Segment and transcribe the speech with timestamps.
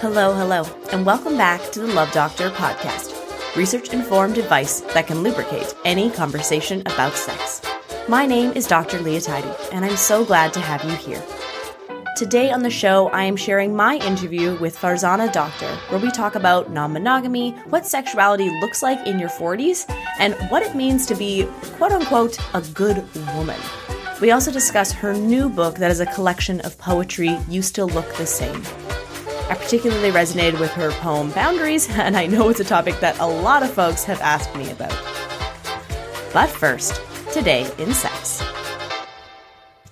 [0.00, 3.16] Hello, hello, and welcome back to the Love Doctor podcast
[3.56, 7.60] research informed advice that can lubricate any conversation about sex.
[8.08, 9.00] My name is Dr.
[9.00, 11.20] Leah Tidy, and I'm so glad to have you here.
[12.16, 16.36] Today on the show, I am sharing my interview with Farzana Doctor, where we talk
[16.36, 19.84] about non monogamy, what sexuality looks like in your 40s,
[20.20, 23.58] and what it means to be, quote unquote, a good woman.
[24.20, 28.14] We also discuss her new book that is a collection of poetry, You Still Look
[28.14, 28.62] the Same.
[29.48, 33.26] I particularly resonated with her poem Boundaries, and I know it's a topic that a
[33.26, 34.90] lot of folks have asked me about.
[36.34, 37.00] But first,
[37.32, 38.44] today in sex.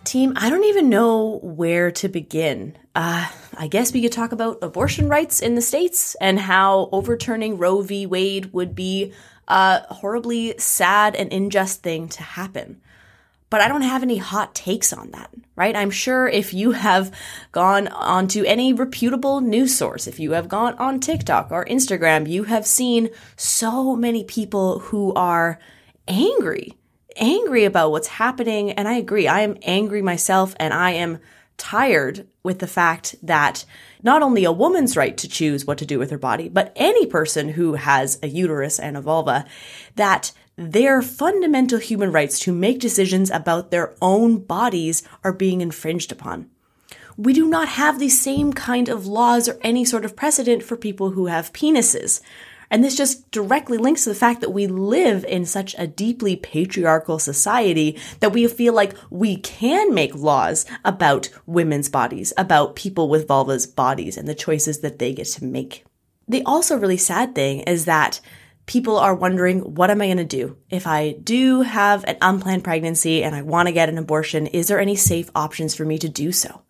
[0.05, 2.77] Team, I don't even know where to begin.
[2.95, 7.56] Uh, I guess we could talk about abortion rights in the States and how overturning
[7.56, 8.05] Roe v.
[8.05, 9.14] Wade would be
[9.48, 12.83] a horribly sad and unjust thing to happen
[13.48, 15.77] but I don't have any hot takes on that, right?
[15.77, 17.12] I'm sure if you have
[17.52, 22.44] gone onto any reputable news source, if you have gone on TikTok or Instagram, you
[22.44, 25.61] have seen so many people who are
[26.08, 26.77] angry,
[27.17, 28.72] angry about what's happening.
[28.72, 29.28] And I agree.
[29.28, 31.19] I am angry myself and I am
[31.56, 33.64] tired with the fact that
[34.02, 37.06] not only a woman's right to choose what to do with her body, but any
[37.06, 39.47] person who has a uterus and a vulva,
[39.94, 46.10] that their fundamental human rights to make decisions about their own bodies are being infringed
[46.10, 46.48] upon.
[47.18, 50.77] We do not have the same kind of laws or any sort of precedent for
[50.77, 52.20] people who have penises.
[52.70, 56.36] And this just directly links to the fact that we live in such a deeply
[56.36, 63.08] patriarchal society that we feel like we can make laws about women's bodies, about people
[63.08, 65.84] with vulvas bodies and the choices that they get to make.
[66.28, 68.20] The also really sad thing is that
[68.67, 70.56] people are wondering, what am I going to do?
[70.70, 74.69] If I do have an unplanned pregnancy and I want to get an abortion, is
[74.69, 76.62] there any safe options for me to do so?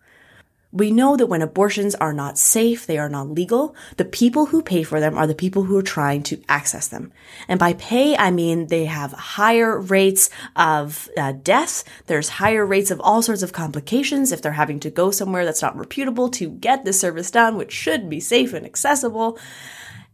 [0.71, 4.61] We know that when abortions are not safe, they are not legal, the people who
[4.61, 7.13] pay for them are the people who are trying to access them.
[7.47, 11.85] And by pay, I mean they have higher rates of uh, deaths.
[12.07, 15.61] There's higher rates of all sorts of complications if they're having to go somewhere that's
[15.61, 19.39] not reputable to get the service done, which should be safe and accessible.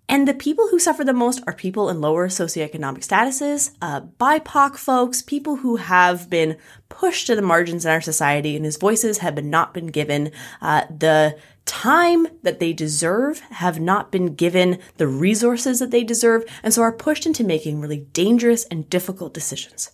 [0.10, 4.76] And the people who suffer the most are people in lower socioeconomic statuses, uh, BIPOC
[4.76, 6.58] folks, people who have been
[6.90, 10.32] pushed to the margins in our society and whose voices have been not been given
[10.62, 16.44] uh, the time that they deserve, have not been given the resources that they deserve,
[16.62, 19.92] and so are pushed into making really dangerous and difficult decisions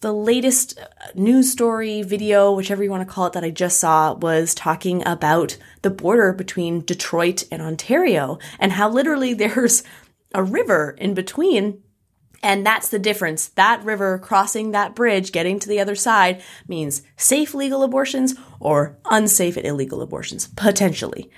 [0.00, 3.78] the latest uh, news story, video, whichever you want to call it, that I just
[3.78, 9.82] saw was talking about the border between Detroit and Ontario and how literally there's
[10.34, 11.82] a river in between.
[12.42, 13.48] And that's the difference.
[13.48, 18.96] That river crossing that bridge, getting to the other side means safe legal abortions or
[19.04, 21.30] unsafe and illegal abortions, potentially.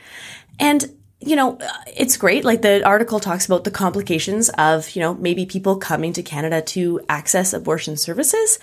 [0.61, 2.44] And you know, it's great.
[2.44, 6.60] Like the article talks about the complications of, you know, maybe people coming to Canada
[6.62, 8.59] to access abortion services,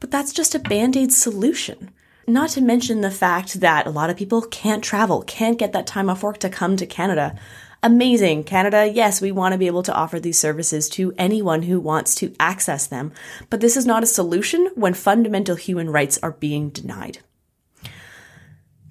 [0.00, 1.90] but that's just a band aid solution.
[2.26, 5.86] Not to mention the fact that a lot of people can't travel, can't get that
[5.86, 7.38] time off work to come to Canada.
[7.82, 8.44] Amazing.
[8.44, 12.14] Canada, yes, we want to be able to offer these services to anyone who wants
[12.16, 13.12] to access them,
[13.50, 17.18] but this is not a solution when fundamental human rights are being denied.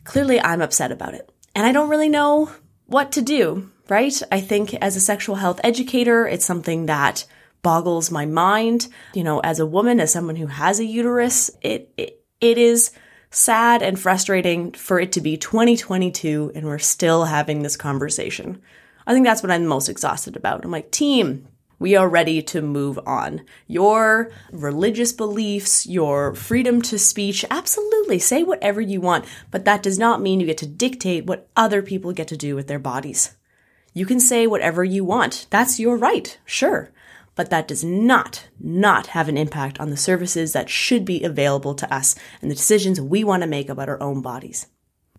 [0.03, 1.27] Clearly, I'm upset about it.
[1.55, 2.51] And I don't really know
[2.85, 4.21] what to do, right?
[4.31, 7.25] I think as a sexual health educator, it's something that
[7.61, 8.87] boggles my mind.
[9.13, 12.91] You know, as a woman, as someone who has a uterus, it, it, it is
[13.31, 18.61] sad and frustrating for it to be 2022 and we're still having this conversation.
[19.07, 20.63] I think that's what I'm most exhausted about.
[20.63, 21.47] I'm like, team,
[21.83, 23.41] we are ready to move on.
[23.67, 29.99] Your religious beliefs, your freedom to speech, absolutely say whatever you want, but that does
[29.99, 33.35] not mean you get to dictate what other people get to do with their bodies.
[33.93, 35.45] You can say whatever you want.
[35.49, 36.89] That's your right, sure.
[37.35, 41.75] But that does not, not have an impact on the services that should be available
[41.75, 44.67] to us and the decisions we want to make about our own bodies.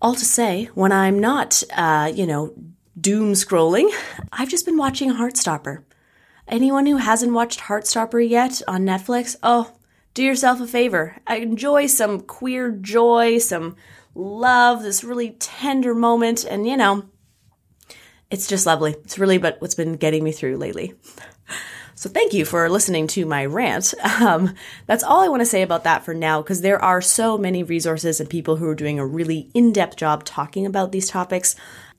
[0.01, 2.55] All to say, when I'm not, uh, you know,
[2.99, 3.91] doom scrolling,
[4.33, 5.85] I've just been watching Heartstopper.
[6.47, 9.73] Anyone who hasn't watched Heartstopper yet on Netflix, oh,
[10.13, 11.17] do yourself a favor.
[11.29, 13.77] Enjoy some queer joy, some
[14.15, 17.05] love, this really tender moment, and you know,
[18.31, 18.93] it's just lovely.
[19.05, 20.95] It's really but what's been getting me through lately.
[21.97, 23.95] So thank you for listening to my rant.
[24.21, 24.55] Um,
[24.87, 27.63] that's all I want to say about that for now, because there are so many
[27.63, 31.57] resources and people who are doing a really in-depth job talking about these topics.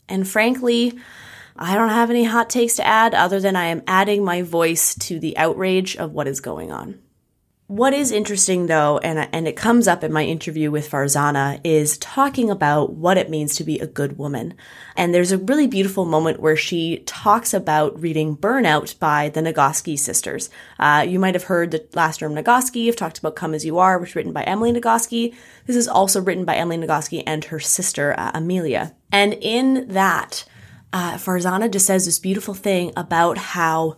[0.07, 1.00] And frankly,
[1.57, 4.94] I don't have any hot takes to add other than I am adding my voice
[4.96, 7.00] to the outrage of what is going on.
[7.68, 11.98] What is interesting though, and, and it comes up in my interview with Farzana, is
[11.98, 14.54] talking about what it means to be a good woman.
[14.96, 19.98] And there's a really beautiful moment where she talks about reading Burnout by the Nagoski
[19.98, 20.52] sisters.
[20.78, 23.80] Uh, you might have heard the last term Nagoski You've talked about Come As You
[23.80, 25.34] Are, which is written by Emily Nagoski.
[25.66, 28.94] This is also written by Emily Nagoski and her sister, uh, Amelia.
[29.12, 30.46] And in that,
[30.95, 33.97] uh, Farzana just says this beautiful thing about how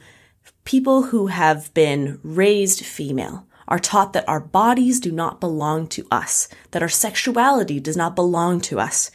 [0.66, 6.08] people who have been raised female, are taught that our bodies do not belong to
[6.10, 9.12] us, that our sexuality does not belong to us.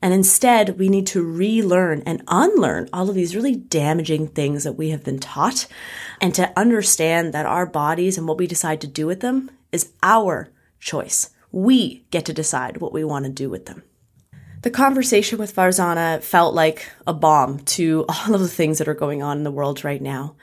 [0.00, 4.74] And instead, we need to relearn and unlearn all of these really damaging things that
[4.74, 5.66] we have been taught
[6.20, 9.92] and to understand that our bodies and what we decide to do with them is
[10.02, 11.30] our choice.
[11.50, 13.82] We get to decide what we want to do with them.
[14.66, 18.94] The conversation with Farzana felt like a balm to all of the things that are
[18.94, 20.34] going on in the world right now.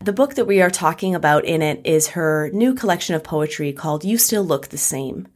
[0.00, 3.72] The book that we are talking about in it is her new collection of poetry
[3.72, 5.28] called You Still Look the Same.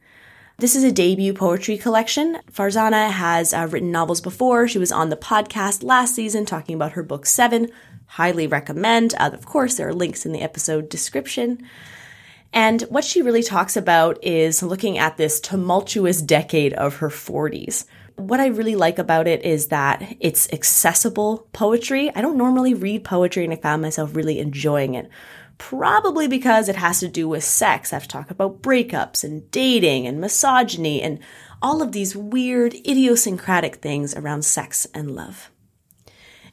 [0.57, 2.39] This is a debut poetry collection.
[2.51, 4.67] Farzana has uh, written novels before.
[4.67, 7.69] She was on the podcast last season talking about her book Seven.
[8.05, 9.15] Highly recommend.
[9.17, 11.65] Uh, of course, there are links in the episode description.
[12.51, 17.85] And what she really talks about is looking at this tumultuous decade of her 40s
[18.19, 22.11] what I really like about it is that it's accessible poetry.
[22.15, 25.09] I don't normally read poetry and I found myself really enjoying it.
[25.57, 27.91] Probably because it has to do with sex.
[27.91, 31.19] I have to talk about breakups and dating and misogyny and
[31.61, 35.51] all of these weird idiosyncratic things around sex and love.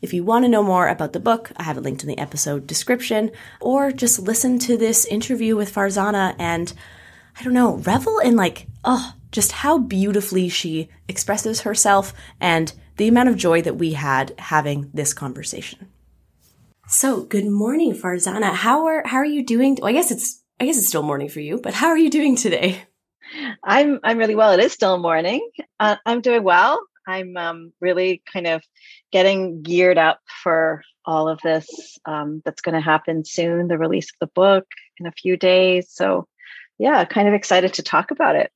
[0.03, 2.19] If you want to know more about the book, I have it linked in the
[2.19, 3.31] episode description,
[3.61, 6.73] or just listen to this interview with Farzana and,
[7.39, 13.09] I don't know, revel in like, oh, just how beautifully she expresses herself and the
[13.09, 15.89] amount of joy that we had having this conversation.
[16.89, 18.55] So, good morning, Farzana.
[18.55, 19.77] How are how are you doing?
[19.81, 22.11] Well, I guess it's I guess it's still morning for you, but how are you
[22.11, 22.83] doing today?
[23.65, 24.53] I'm I'm really well.
[24.53, 25.51] It is still morning.
[25.81, 26.81] Uh, I'm doing well.
[27.07, 28.63] I'm um, really kind of
[29.13, 33.69] getting geared up for all of this um, that's going to happen soon.
[33.69, 34.67] The release of the book
[34.99, 35.89] in a few days.
[35.91, 36.27] So,
[36.79, 38.51] yeah, kind of excited to talk about it.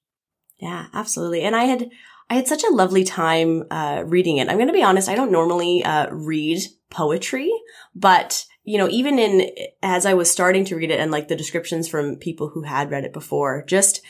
[0.61, 1.43] Yeah, absolutely.
[1.43, 1.91] And I had
[2.29, 4.49] I had such a lovely time uh, reading it.
[4.49, 5.09] I'm going to be honest.
[5.09, 6.61] I don't normally uh, read
[6.91, 7.51] poetry,
[7.95, 9.51] but you know, even in
[9.83, 12.91] as I was starting to read it and like the descriptions from people who had
[12.91, 14.03] read it before, just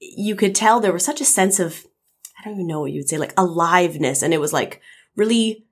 [0.00, 1.84] you could tell there was such a sense of
[2.38, 4.80] I don't even know what you would say, like aliveness, and it was like
[5.16, 5.66] really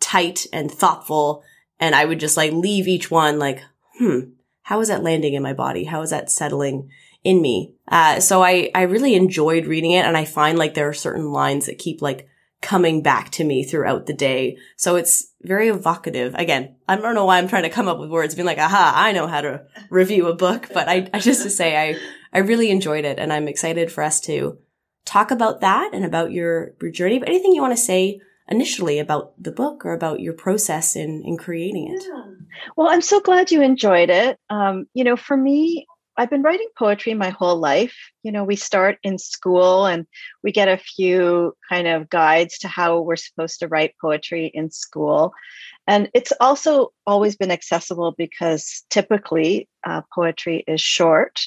[0.00, 1.42] tight and thoughtful.
[1.80, 3.62] And I would just like leave each one like,
[3.98, 4.20] hmm,
[4.62, 5.84] how is that landing in my body?
[5.84, 6.90] How is that settling
[7.24, 7.74] in me.
[7.88, 11.30] Uh, so I, I really enjoyed reading it and I find like there are certain
[11.30, 12.28] lines that keep like
[12.60, 14.56] coming back to me throughout the day.
[14.76, 16.34] So it's very evocative.
[16.34, 18.92] Again, I don't know why I'm trying to come up with words, being like, aha,
[18.94, 21.98] I know how to review a book, but I, I just to say I,
[22.32, 24.58] I really enjoyed it and I'm excited for us to
[25.04, 27.18] talk about that and about your, your journey.
[27.18, 31.22] But anything you want to say initially about the book or about your process in,
[31.24, 32.04] in creating it?
[32.08, 32.24] Yeah.
[32.76, 34.38] Well, I'm so glad you enjoyed it.
[34.50, 35.86] Um, you know, for me,
[36.16, 37.96] I've been writing poetry my whole life.
[38.22, 40.06] You know, we start in school and
[40.42, 44.70] we get a few kind of guides to how we're supposed to write poetry in
[44.70, 45.32] school.
[45.86, 51.40] And it's also always been accessible because typically uh, poetry is short.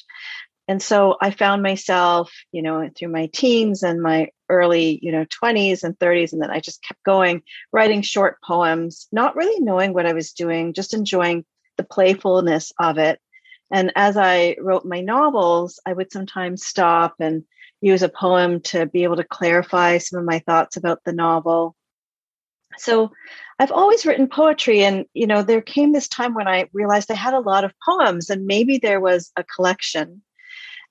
[0.68, 5.24] And so I found myself, you know, through my teens and my early, you know,
[5.42, 6.32] 20s and 30s.
[6.32, 7.42] And then I just kept going,
[7.72, 11.44] writing short poems, not really knowing what I was doing, just enjoying
[11.76, 13.20] the playfulness of it
[13.70, 17.44] and as I wrote my novels, I would sometimes stop and
[17.80, 21.74] use a poem to be able to clarify some of my thoughts about the novel.
[22.78, 23.12] So
[23.58, 24.84] I've always written poetry.
[24.84, 27.72] And, you know, there came this time when I realized I had a lot of
[27.84, 30.22] poems and maybe there was a collection.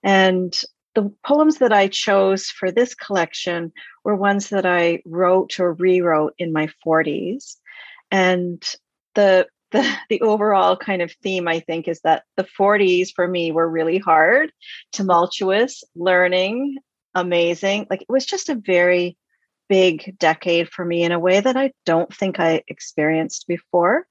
[0.03, 0.55] And
[0.95, 3.71] the poems that I chose for this collection
[4.03, 7.57] were ones that I wrote or rewrote in my 40s.
[8.11, 8.63] And
[9.13, 13.51] the the, the overall kind of theme, I think, is that the 40s for me
[13.51, 14.51] were really hard,
[14.93, 16.77] tumultuous, learning,
[17.13, 17.87] amazing.
[17.89, 19.17] Like it was just a very
[19.67, 24.07] big decade for me in a way that I don't think I experienced before.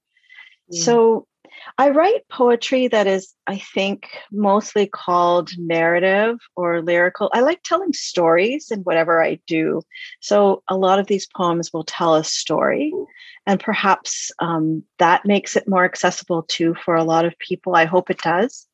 [0.73, 0.76] Mm.
[0.76, 1.26] So
[1.78, 7.30] I write poetry that is, I think, mostly called narrative or lyrical.
[7.32, 9.82] I like telling stories in whatever I do.
[10.20, 12.92] So a lot of these poems will tell a story.
[13.46, 17.75] And perhaps um, that makes it more accessible too for a lot of people.
[17.75, 18.66] I hope it does.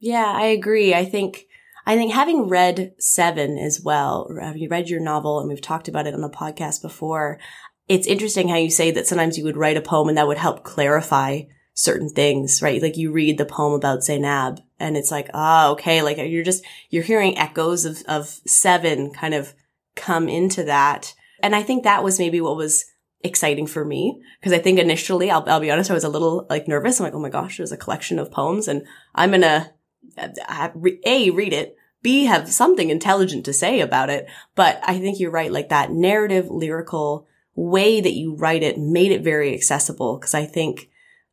[0.00, 0.94] Yeah, I agree.
[0.94, 1.46] I think.
[1.88, 5.86] I think having read Seven as well, have you read your novel and we've talked
[5.86, 7.38] about it on the podcast before,
[7.86, 10.38] it's interesting how you say that sometimes you would write a poem and that would
[10.38, 11.42] help clarify
[11.76, 12.80] certain things, right?
[12.80, 16.00] Like you read the poem about Zainab and it's like, ah, oh, okay.
[16.00, 19.52] Like you're just, you're hearing echoes of, of seven kind of
[19.94, 21.14] come into that.
[21.42, 22.86] And I think that was maybe what was
[23.22, 26.46] exciting for me because I think initially, I'll, I'll be honest, I was a little
[26.48, 26.98] like nervous.
[26.98, 28.82] I'm like, oh my gosh, there's a collection of poems and
[29.14, 29.70] I'm going to
[30.16, 34.26] a read it, B have something intelligent to say about it.
[34.54, 35.52] But I think you're right.
[35.52, 40.18] Like that narrative, lyrical way that you write it made it very accessible.
[40.18, 40.88] Cause I think,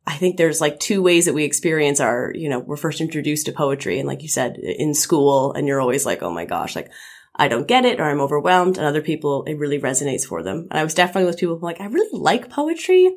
[0.06, 3.46] I think there's like two ways that we experience our, you know, we're first introduced
[3.46, 4.00] to poetry.
[4.00, 6.92] And like you said, in school and you're always like, oh my gosh, like
[7.36, 8.78] I don't get it or I'm overwhelmed.
[8.78, 10.68] And other people, it really resonates for them.
[10.70, 13.16] And I was definitely with people like, I really like poetry.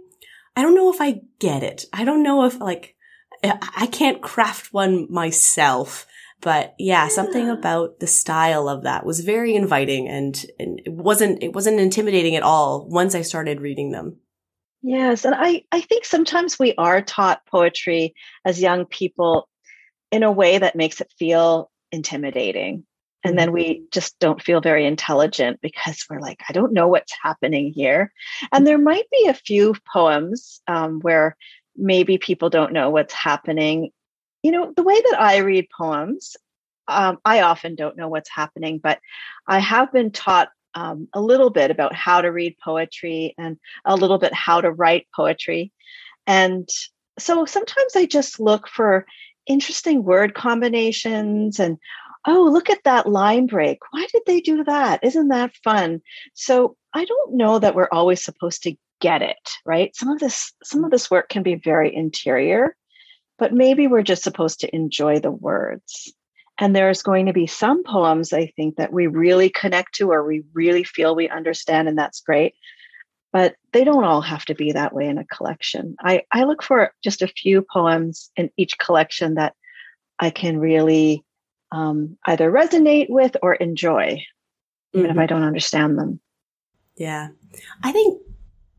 [0.54, 1.86] I don't know if I get it.
[1.92, 2.94] I don't know if like,
[3.42, 6.06] I can't craft one myself.
[6.40, 11.42] But yeah, something about the style of that was very inviting and, and it wasn't,
[11.42, 14.18] it wasn't intimidating at all once I started reading them.
[14.82, 15.24] Yes.
[15.24, 18.14] And I, I think sometimes we are taught poetry
[18.44, 19.48] as young people
[20.12, 22.84] in a way that makes it feel intimidating
[23.26, 27.12] and then we just don't feel very intelligent because we're like i don't know what's
[27.22, 28.12] happening here.
[28.52, 31.36] And there might be a few poems um, where
[31.76, 33.90] maybe people don't know what's happening.
[34.42, 36.36] You know the way that i read poems
[36.86, 39.00] um, i often don't know what's happening but
[39.48, 43.96] i have been taught um, a little bit about how to read poetry and a
[43.96, 45.72] little bit how to write poetry
[46.28, 46.68] and
[47.18, 49.04] so sometimes i just look for
[49.46, 51.78] interesting word combinations and
[52.26, 53.78] oh, look at that line break.
[53.90, 55.04] Why did they do that?
[55.04, 56.02] Isn't that fun?
[56.34, 59.94] So I don't know that we're always supposed to get it, right?
[59.94, 62.76] Some of this, some of this work can be very interior,
[63.38, 66.12] but maybe we're just supposed to enjoy the words.
[66.58, 70.26] And there's going to be some poems I think that we really connect to or
[70.26, 72.54] we really feel we understand, and that's great.
[73.32, 75.96] But they don't all have to be that way in a collection.
[76.00, 79.54] I, I look for just a few poems in each collection that
[80.18, 81.24] I can really
[81.72, 84.22] um, either resonate with or enjoy,
[84.94, 85.18] even mm-hmm.
[85.18, 86.20] if I don't understand them.
[86.96, 87.28] Yeah.
[87.82, 88.22] I think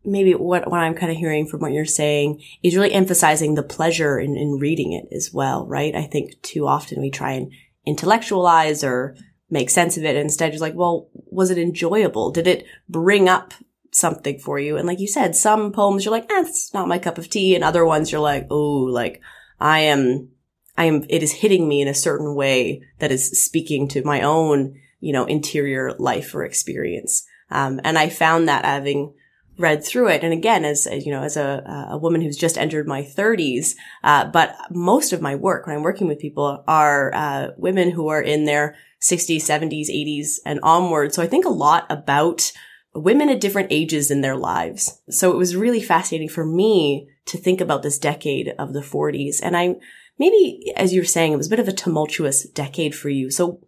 [0.03, 3.63] maybe what, what I'm kind of hearing from what you're saying is really emphasizing the
[3.63, 5.93] pleasure in, in reading it as well, right?
[5.93, 7.51] I think too often we try and
[7.87, 9.15] intellectualize or
[9.49, 10.15] make sense of it.
[10.15, 12.31] Instead, you're like, well, was it enjoyable?
[12.31, 13.53] Did it bring up
[13.91, 14.77] something for you?
[14.77, 17.55] And like you said, some poems you're like, eh, it's not my cup of tea.
[17.55, 19.21] And other ones you're like, oh, like
[19.59, 20.29] I am
[20.77, 24.21] I am, it is hitting me in a certain way that is speaking to my
[24.21, 27.25] own, you know, interior life or experience.
[27.49, 29.15] Um, and I found that having
[29.57, 30.23] read through it.
[30.23, 33.75] And again, as, as you know, as a, a woman who's just entered my thirties,
[34.03, 38.07] uh, but most of my work when I'm working with people are, uh, women who
[38.09, 41.13] are in their 60s, 70s, 80s and onward.
[41.13, 42.51] So I think a lot about
[42.93, 45.01] women at different ages in their lives.
[45.09, 49.37] So it was really fascinating for me to think about this decade of the 40s.
[49.43, 49.75] And I,
[50.17, 53.29] maybe, as you were saying, it was a bit of a tumultuous decade for you.
[53.29, 53.61] So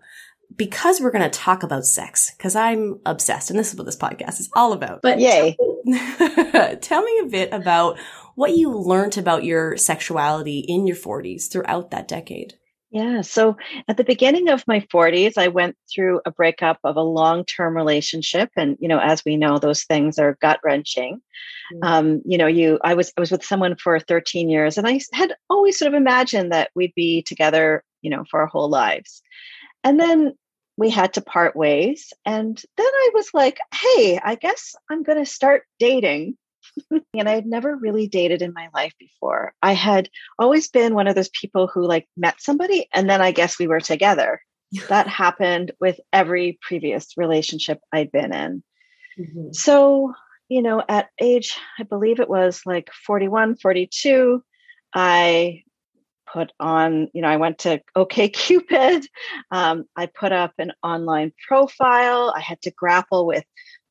[0.55, 3.97] because we're going to talk about sex, because I'm obsessed, and this is what this
[3.97, 5.01] podcast is all about.
[5.01, 5.55] But yay.
[6.81, 7.97] tell me a bit about
[8.35, 12.53] what you learned about your sexuality in your 40s throughout that decade.
[12.91, 13.21] Yeah.
[13.21, 13.55] So
[13.87, 17.75] at the beginning of my 40s, I went through a breakup of a long term
[17.75, 18.49] relationship.
[18.55, 21.21] And, you know, as we know, those things are gut wrenching.
[21.73, 21.83] Mm-hmm.
[21.83, 25.01] Um, you know, you, I was, I was with someone for 13 years and I
[25.13, 29.21] had always sort of imagined that we'd be together, you know, for our whole lives.
[29.83, 30.33] And then
[30.79, 32.13] we had to part ways.
[32.25, 36.37] And then I was like, hey, I guess I'm going to start dating
[37.13, 39.53] and I had never really dated in my life before.
[39.61, 40.09] I had
[40.39, 43.67] always been one of those people who like met somebody and then I guess we
[43.67, 44.41] were together.
[44.87, 48.63] that happened with every previous relationship I'd been in.
[49.19, 49.51] Mm-hmm.
[49.51, 50.13] So,
[50.47, 54.43] you know, at age, I believe it was like 41, 42,
[54.93, 55.63] I
[56.31, 59.05] put on, you know, I went to OK Cupid.
[59.51, 62.33] Um, I put up an online profile.
[62.35, 63.43] I had to grapple with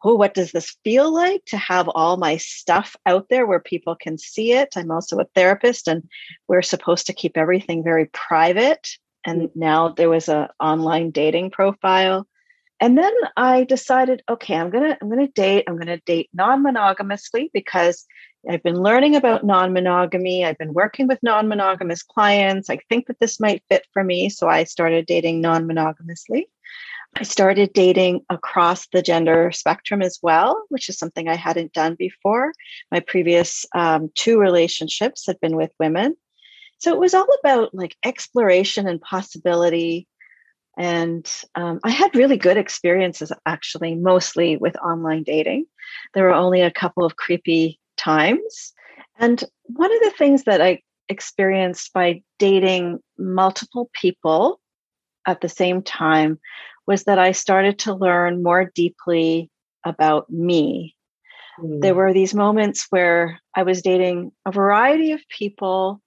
[0.05, 3.97] oh, what does this feel like to have all my stuff out there where people
[3.97, 4.75] can see it?
[4.77, 6.09] I'm also a therapist and
[6.47, 8.87] we're supposed to keep everything very private.
[9.27, 9.51] And mm.
[9.55, 12.27] now there was an online dating profile.
[12.81, 15.65] And then I decided, okay, I'm gonna I'm gonna date.
[15.67, 18.07] I'm gonna date non-monogamously because
[18.49, 20.45] I've been learning about non-monogamy.
[20.45, 22.71] I've been working with non-monogamous clients.
[22.71, 26.49] I think that this might fit for me, so I started dating non-monogamously.
[27.15, 31.95] I started dating across the gender spectrum as well, which is something I hadn't done
[31.95, 32.53] before.
[32.91, 36.17] My previous um, two relationships had been with women.
[36.79, 40.07] So it was all about like exploration and possibility.
[40.79, 45.67] And um, I had really good experiences actually, mostly with online dating.
[46.15, 48.73] There were only a couple of creepy times.
[49.19, 54.61] And one of the things that I experienced by dating multiple people
[55.27, 56.39] at the same time
[56.87, 59.51] was that I started to learn more deeply
[59.85, 60.97] about me.
[61.61, 61.81] Mm.
[61.83, 66.01] There were these moments where I was dating a variety of people,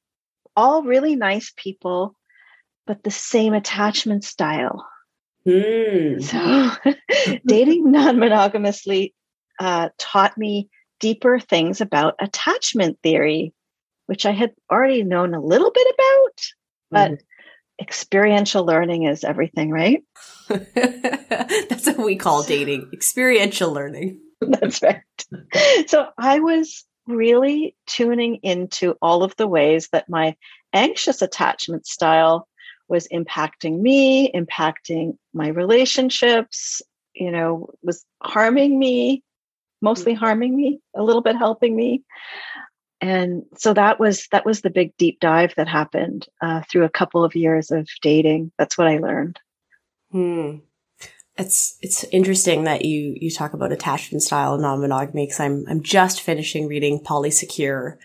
[0.55, 2.15] all really nice people,
[2.87, 4.87] but the same attachment style.
[5.47, 6.21] Mm.
[6.21, 6.93] So,
[7.45, 9.13] dating non monogamously
[9.59, 10.69] uh, taught me
[11.01, 13.53] deeper things about attachment theory,
[14.05, 16.41] which I had already known a little bit about,
[16.91, 17.17] but mm.
[17.81, 20.01] experiential learning is everything, right?
[20.47, 24.21] That's what we call dating experiential learning.
[24.39, 25.01] That's right.
[25.87, 30.35] So I was really tuning into all of the ways that my
[30.73, 32.47] anxious attachment style
[32.87, 36.81] was impacting me, impacting my relationships,
[37.13, 39.23] you know, was harming me,
[39.81, 40.23] mostly mm-hmm.
[40.23, 42.03] harming me, a little bit helping me.
[43.01, 46.89] And so that was that was the big deep dive that happened uh, through a
[46.89, 48.51] couple of years of dating.
[48.59, 49.39] That's what I learned.
[50.11, 50.57] Hmm.
[51.37, 55.81] It's it's interesting that you you talk about attachment style and non-monogamy because I'm I'm
[55.81, 57.97] just finishing reading Polysecure,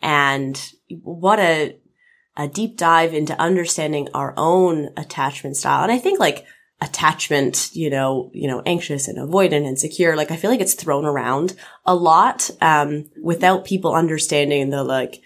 [0.00, 0.60] and
[1.02, 1.76] what a
[2.36, 5.82] a deep dive into understanding our own attachment style.
[5.82, 6.44] And I think like
[6.84, 10.74] attachment, you know, you know, anxious and avoidant and secure, like I feel like it's
[10.74, 15.22] thrown around a lot, um, without people understanding the like,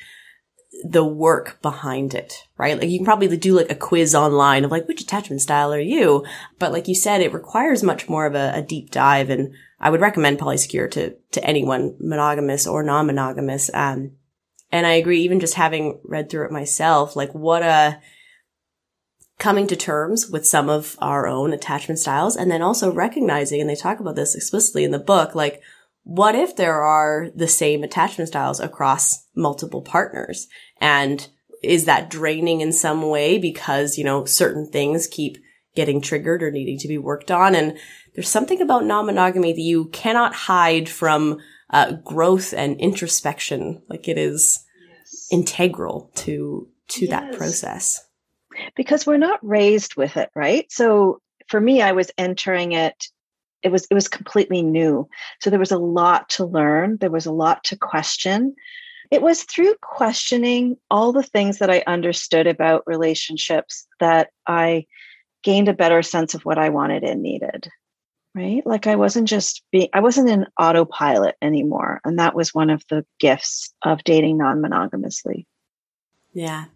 [0.84, 2.78] the work behind it, right?
[2.78, 5.80] Like you can probably do like a quiz online of like, which attachment style are
[5.80, 6.24] you?
[6.60, 9.28] But like you said, it requires much more of a, a deep dive.
[9.28, 13.70] And I would recommend Polysecure to, to anyone, monogamous or non-monogamous.
[13.74, 14.12] Um,
[14.70, 18.00] and I agree, even just having read through it myself, like what a,
[19.38, 23.70] coming to terms with some of our own attachment styles and then also recognizing, and
[23.70, 25.62] they talk about this explicitly in the book, like
[26.02, 30.48] what if there are the same attachment styles across multiple partners?
[30.80, 31.28] And
[31.62, 35.36] is that draining in some way because, you know, certain things keep
[35.76, 37.54] getting triggered or needing to be worked on?
[37.54, 37.78] And
[38.14, 41.38] there's something about non-monogamy that you cannot hide from
[41.70, 43.82] uh, growth and introspection.
[43.88, 45.28] Like it is yes.
[45.30, 47.10] integral to, to yes.
[47.10, 48.07] that process.
[48.76, 50.70] Because we're not raised with it, right?
[50.70, 53.08] So for me, I was entering it
[53.62, 55.08] it was it was completely new.
[55.40, 56.98] So there was a lot to learn.
[56.98, 58.54] There was a lot to question.
[59.10, 64.86] It was through questioning all the things that i understood about relationships that i
[65.42, 67.70] gained a better sense of what i wanted and needed
[68.34, 68.64] right?
[68.66, 72.84] Like i wasn't just being i wasn't in autopilot anymore and that was one of
[72.90, 75.46] the gifts of dating non-monogamously.
[76.32, 76.66] Yeah.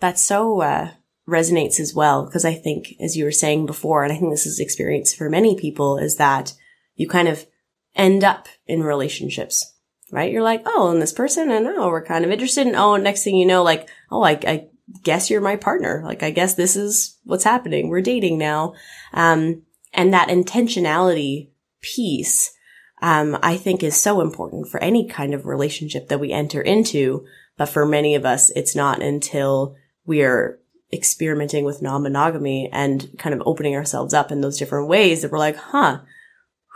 [0.00, 0.90] That's so uh
[1.28, 2.28] resonates as well.
[2.30, 5.30] Cause I think, as you were saying before, and I think this is experience for
[5.30, 6.54] many people is that
[6.96, 7.46] you kind of
[7.94, 9.74] end up in relationships,
[10.10, 10.30] right?
[10.30, 12.66] You're like, oh, and this person, and oh, we're kind of interested.
[12.66, 14.66] And oh, next thing you know, like, oh, I, I
[15.02, 16.02] guess you're my partner.
[16.04, 17.88] Like, I guess this is what's happening.
[17.88, 18.74] We're dating now.
[19.12, 22.52] Um, and that intentionality piece,
[23.00, 27.24] um, I think is so important for any kind of relationship that we enter into.
[27.56, 30.58] But for many of us, it's not until we are
[30.94, 35.38] experimenting with non-monogamy and kind of opening ourselves up in those different ways that we're
[35.38, 36.00] like, huh,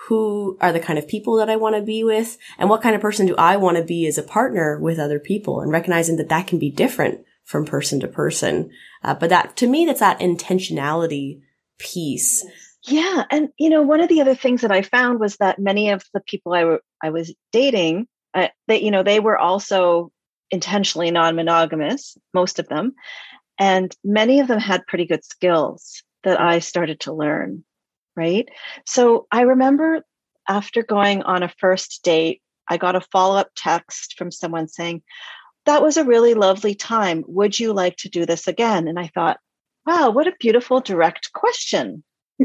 [0.06, 2.38] who are the kind of people that I want to be with?
[2.58, 5.20] And what kind of person do I want to be as a partner with other
[5.20, 5.60] people?
[5.60, 8.70] And recognizing that that can be different from person to person.
[9.02, 11.40] Uh, but that, to me, that's that intentionality
[11.78, 12.44] piece.
[12.86, 13.24] Yeah.
[13.30, 16.02] And, you know, one of the other things that I found was that many of
[16.14, 20.10] the people I, I was dating, uh, that, you know, they were also
[20.50, 22.94] intentionally non-monogamous, most of them.
[23.58, 27.64] And many of them had pretty good skills that I started to learn.
[28.16, 28.48] Right.
[28.86, 30.02] So I remember
[30.48, 35.02] after going on a first date, I got a follow up text from someone saying,
[35.66, 37.24] That was a really lovely time.
[37.26, 38.88] Would you like to do this again?
[38.88, 39.38] And I thought,
[39.86, 42.02] Wow, what a beautiful direct question.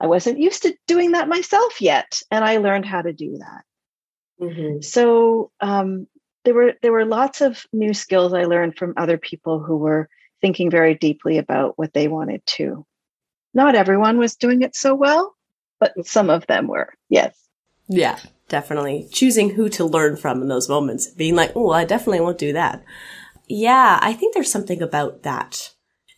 [0.00, 2.20] I wasn't used to doing that myself yet.
[2.30, 3.64] And I learned how to do that.
[4.40, 4.82] Mm-hmm.
[4.82, 6.06] So um,
[6.44, 10.08] there were there were lots of new skills I learned from other people who were
[10.40, 12.86] thinking very deeply about what they wanted to.
[13.54, 15.34] Not everyone was doing it so well,
[15.80, 16.92] but some of them were.
[17.08, 17.36] Yes.
[17.88, 19.08] Yeah, definitely.
[19.12, 22.52] Choosing who to learn from in those moments, being like, "Oh, I definitely won't do
[22.52, 22.84] that."
[23.48, 25.70] Yeah, I think there's something about that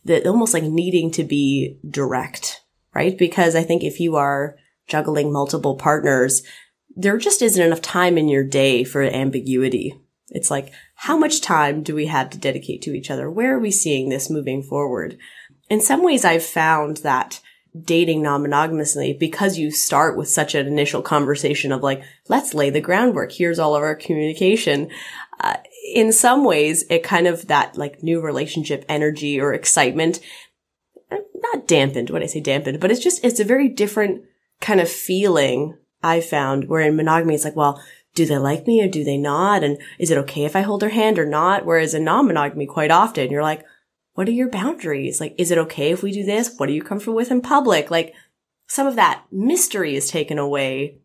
[0.05, 2.61] that almost like needing to be direct,
[2.93, 3.17] right?
[3.17, 4.55] Because I think if you are
[4.87, 6.43] juggling multiple partners,
[6.95, 9.93] there just isn't enough time in your day for ambiguity
[10.29, 13.29] it's like, how much time do we have to dedicate to each other?
[13.29, 15.17] Where are we seeing this moving forward?
[15.69, 17.39] In some ways, I've found that
[17.79, 22.81] dating non-monogamously because you start with such an initial conversation of like, let's lay the
[22.81, 23.31] groundwork.
[23.31, 24.89] Here's all of our communication.
[25.39, 25.57] Uh,
[25.93, 30.19] in some ways, it kind of that like new relationship energy or excitement,
[31.11, 34.23] not dampened when I say dampened, but it's just, it's a very different
[34.59, 37.81] kind of feeling I found where in monogamy, it's like, well,
[38.17, 39.63] do they like me or do they not?
[39.63, 41.65] And is it okay if I hold their hand or not?
[41.65, 43.63] Whereas in non-monogamy, quite often, you're like,
[44.15, 45.21] what are your boundaries?
[45.21, 46.55] Like, is it okay if we do this?
[46.57, 47.91] What are you comfortable with in public?
[47.91, 48.15] Like,
[48.67, 50.97] some of that mystery is taken away.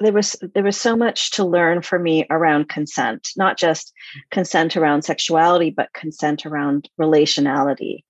[0.00, 3.92] There was there was so much to learn for me around consent, not just
[4.30, 8.04] consent around sexuality, but consent around relationality,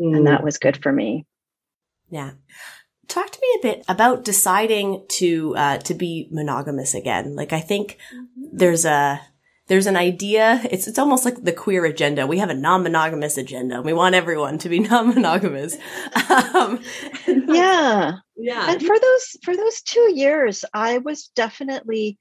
[0.00, 0.16] mm.
[0.16, 1.24] and that was good for me.
[2.10, 2.32] Yeah
[3.08, 7.36] talk to me a bit about deciding to uh, to be monogamous again.
[7.36, 8.56] Like I think mm-hmm.
[8.56, 9.20] there's a
[9.68, 10.60] there's an idea.
[10.70, 12.26] It's it's almost like the queer agenda.
[12.26, 13.82] We have a non-monogamous agenda.
[13.82, 15.76] We want everyone to be non-monogamous.
[16.54, 16.80] Um,
[17.26, 18.70] yeah, yeah.
[18.70, 22.18] And for those for those two years, I was definitely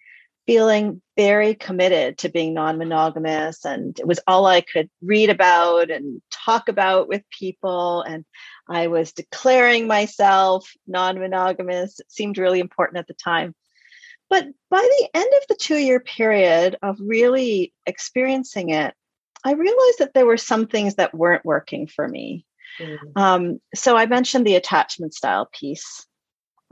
[0.47, 6.21] feeling very committed to being non-monogamous and it was all i could read about and
[6.31, 8.23] talk about with people and
[8.67, 11.99] I was declaring myself non monogamous.
[11.99, 13.53] It seemed really important at the time.
[14.29, 18.93] But by the end of the two year period of really experiencing it,
[19.43, 22.45] I realized that there were some things that weren't working for me.
[22.79, 23.21] Mm-hmm.
[23.21, 26.07] Um, so I mentioned the attachment style piece.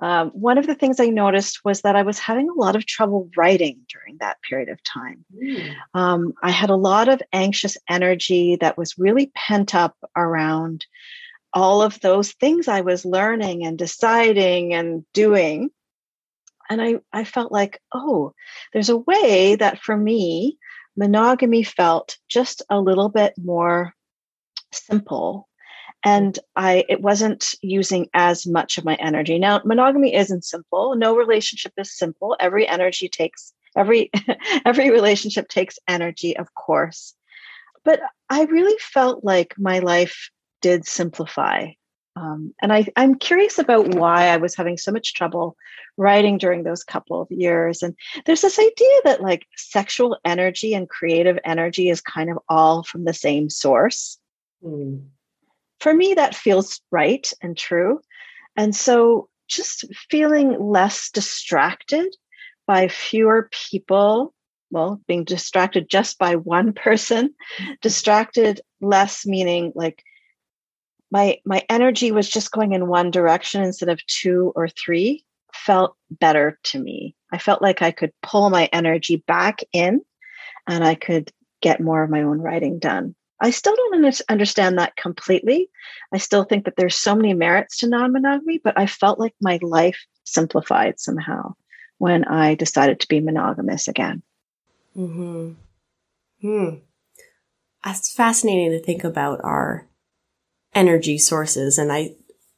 [0.02, 2.86] Um, one of the things I noticed was that I was having a lot of
[2.86, 5.24] trouble writing during that period of time.
[5.34, 5.76] Mm.
[5.94, 10.86] Um, I had a lot of anxious energy that was really pent up around
[11.54, 15.70] all of those things I was learning and deciding and doing.
[16.70, 18.34] And I, I felt like, oh,
[18.72, 20.58] there's a way that for me,
[20.96, 23.94] monogamy felt just a little bit more
[24.72, 25.48] simple.
[26.06, 29.40] And i it wasn't using as much of my energy.
[29.40, 30.96] Now monogamy isn't simple.
[30.96, 32.36] No relationship is simple.
[32.40, 34.12] Every energy takes every
[34.66, 37.14] every relationship takes energy of course.
[37.86, 40.30] But i really felt like my life
[40.64, 41.68] did simplify.
[42.16, 45.58] Um, and I, I'm curious about why I was having so much trouble
[45.98, 47.84] writing during those couple of years.
[47.84, 47.96] And
[48.26, 53.04] there's this idea that like sexual energy and creative energy is kind of all from
[53.04, 54.18] the same source.
[54.64, 55.08] Mm.
[55.80, 58.00] For me, that feels right and true.
[58.56, 62.16] And so just feeling less distracted
[62.66, 64.34] by fewer people
[64.74, 67.34] well being distracted just by one person
[67.82, 70.04] distracted less meaning like
[71.14, 75.24] my my energy was just going in one direction instead of two or three
[75.54, 77.16] felt better to me.
[77.32, 80.02] I felt like i could pull my energy back in
[80.68, 83.16] and i could get more of my own writing done.
[83.40, 85.70] I still don't understand that completely.
[86.14, 89.60] I still think that there's so many merits to non-monogamy but i felt like my
[89.62, 91.54] life simplified somehow
[92.00, 94.24] when i decided to be monogamous again.
[94.96, 95.54] Hmm
[96.42, 96.76] hmm.
[97.86, 99.88] It's fascinating to think about our
[100.76, 101.78] energy sources.
[101.78, 102.16] And I,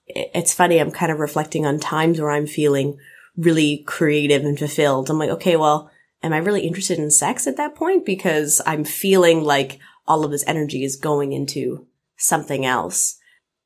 [0.08, 0.80] it's funny.
[0.80, 2.98] I'm kind of reflecting on times where I'm feeling
[3.36, 5.10] really creative and fulfilled.
[5.10, 5.92] I'm like, okay, well,
[6.24, 8.06] am I really interested in sex at that point?
[8.06, 13.18] Because I'm feeling like all of this energy is going into something else.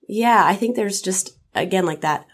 [0.07, 0.43] Yeah.
[0.43, 2.25] I think there's just, again, like that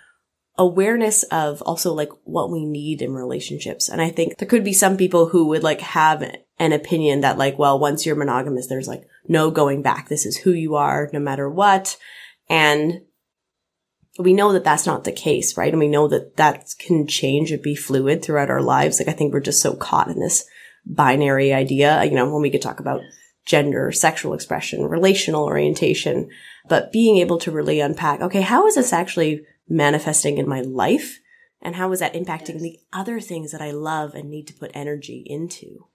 [0.57, 3.89] awareness of also like what we need in relationships.
[3.89, 6.23] And I think there could be some people who would like have
[6.59, 10.09] an opinion that like, well, once you're monogamous, there's like no going back.
[10.09, 11.97] This is who you are no matter what.
[12.49, 13.01] And
[14.17, 15.71] we know that that's not the case, right?
[15.71, 18.99] And we know that that can change and be fluid throughout our lives.
[18.99, 20.45] Like I think we're just so caught in this
[20.85, 23.01] binary idea, you know, when we could talk about
[23.45, 26.29] gender, sexual expression, relational orientation,
[26.67, 31.19] but being able to really unpack, okay, how is this actually manifesting in my life?
[31.61, 34.71] And how is that impacting the other things that I love and need to put
[34.73, 35.87] energy into?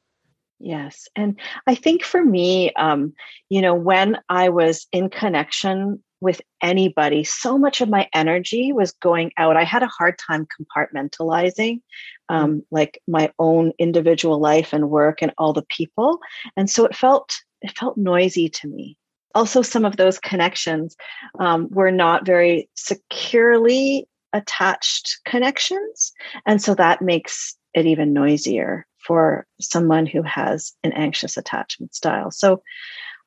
[0.61, 1.09] Yes.
[1.17, 3.15] And I think for me, um,
[3.49, 8.93] you know, when I was in connection with anybody, so much of my energy was
[8.93, 9.57] going out.
[9.57, 11.81] I had a hard time compartmentalizing
[12.29, 12.65] um, mm.
[12.71, 16.19] like my own individual life and work and all the people.
[16.57, 18.97] And so it felt it felt noisy to me.
[19.35, 20.97] Also, some of those connections
[21.39, 26.13] um, were not very securely attached connections.
[26.47, 32.31] And so that makes it even noisier for someone who has an anxious attachment style.
[32.31, 32.63] So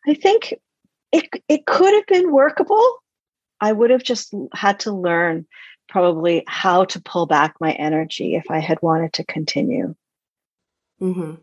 [0.07, 0.53] I think
[1.11, 2.97] it, it could have been workable.
[3.59, 5.45] I would have just had to learn
[5.89, 9.95] probably how to pull back my energy if I had wanted to continue.
[11.01, 11.35] Mm-hmm.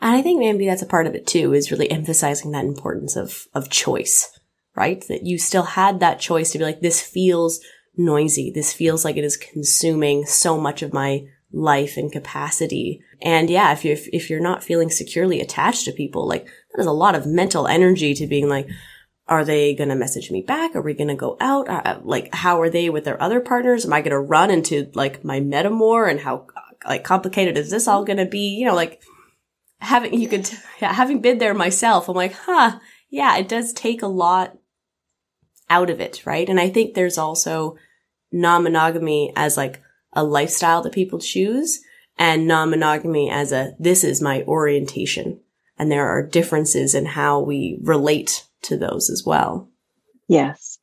[0.00, 3.16] And I think maybe that's a part of it too, is really emphasizing that importance
[3.16, 4.38] of, of choice,
[4.74, 5.02] right?
[5.08, 7.60] That you still had that choice to be like, this feels
[7.96, 8.52] noisy.
[8.54, 13.00] This feels like it is consuming so much of my life and capacity.
[13.22, 16.86] And yeah, if you if, you're not feeling securely attached to people, like that is
[16.86, 18.68] a lot of mental energy to being like,
[19.26, 20.76] are they going to message me back?
[20.76, 21.68] Are we going to go out?
[21.68, 23.86] Uh, like, how are they with their other partners?
[23.86, 26.46] Am I going to run into like my metamour and how
[26.86, 28.56] like complicated is this all going to be?
[28.56, 29.02] You know, like
[29.80, 30.48] having, you could,
[30.80, 34.58] yeah, having been there myself, I'm like, huh, yeah, it does take a lot
[35.70, 36.48] out of it, right?
[36.48, 37.76] And I think there's also
[38.30, 39.80] non-monogamy as like
[40.16, 41.80] a lifestyle that people choose
[42.18, 45.40] and non-monogamy as a, this is my orientation.
[45.78, 49.68] And there are differences in how we relate to those as well.
[50.28, 50.78] Yes.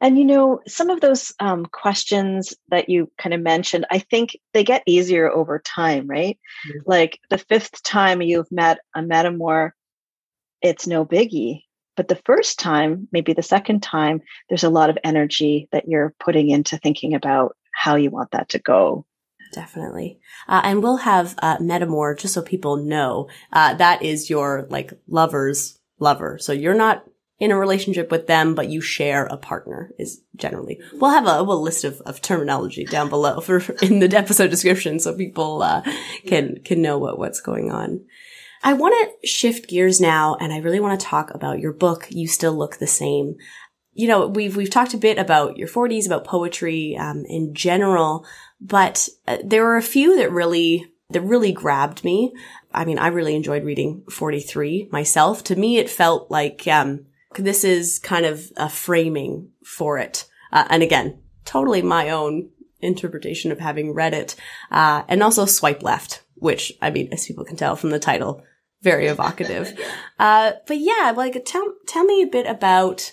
[0.00, 4.36] And you know, some of those um, questions that you kind of mentioned, I think
[4.54, 6.36] they get easier over time, right?
[6.68, 6.78] Mm-hmm.
[6.86, 9.70] Like the fifth time you've met a metamour,
[10.62, 11.62] it's no biggie.
[11.96, 16.14] But the first time, maybe the second time, there's a lot of energy that you're
[16.18, 19.06] putting into thinking about how you want that to go.
[19.52, 20.18] Definitely.
[20.48, 24.92] Uh, and we'll have uh, Metamour, just so people know, uh, that is your like
[25.06, 26.38] lover's lover.
[26.38, 27.04] So you're not
[27.38, 30.80] in a relationship with them, but you share a partner is generally.
[30.94, 34.98] We'll have a, a list of, of terminology down below for in the episode description
[34.98, 35.82] so people uh,
[36.26, 38.04] can can know what what's going on.
[38.64, 42.08] I want to shift gears now and I really want to talk about your book
[42.10, 43.36] You Still Look the Same.
[43.98, 48.24] You know, we've we've talked a bit about your 40s, about poetry um, in general,
[48.60, 52.32] but uh, there were a few that really that really grabbed me.
[52.72, 55.42] I mean, I really enjoyed reading 43 myself.
[55.44, 57.06] To me, it felt like um,
[57.36, 60.26] this is kind of a framing for it.
[60.52, 64.36] Uh, and again, totally my own interpretation of having read it.
[64.70, 68.44] Uh, and also swipe left, which I mean, as people can tell from the title,
[68.82, 69.76] very evocative.
[70.20, 73.12] uh, but yeah, like tell, tell me a bit about,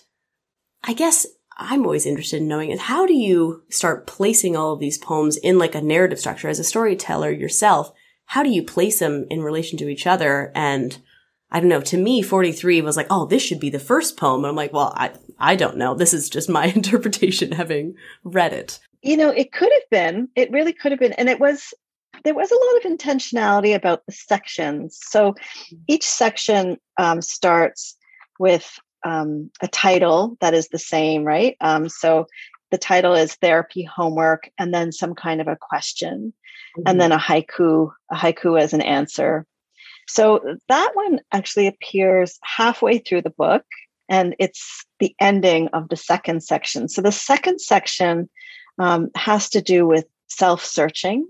[0.87, 1.25] I guess
[1.57, 5.35] I'm always interested in knowing is how do you start placing all of these poems
[5.37, 7.91] in like a narrative structure as a storyteller yourself?
[8.25, 10.97] How do you place them in relation to each other and
[11.51, 14.43] I don't know, to me, 43 was like, oh, this should be the first poem.
[14.43, 15.93] And I'm like, well, I, I don't know.
[15.93, 18.79] This is just my interpretation having read it.
[19.03, 21.13] You know, it could have been, it really could have been.
[21.13, 21.73] And it was,
[22.23, 24.99] there was a lot of intentionality about the sections.
[25.01, 25.35] So
[25.87, 27.95] each section um, starts
[28.39, 31.55] with um, a title that is the same, right?
[31.61, 32.25] Um, so
[32.71, 36.33] the title is therapy homework and then some kind of a question
[36.77, 36.81] mm-hmm.
[36.87, 39.45] and then a haiku, a haiku as an answer.
[40.07, 43.63] So that one actually appears halfway through the book,
[44.07, 46.87] and it's the ending of the second section.
[46.89, 48.29] So the second section
[48.77, 51.27] um, has to do with self searching,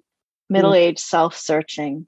[0.49, 1.07] middle aged mm.
[1.07, 2.07] self searching.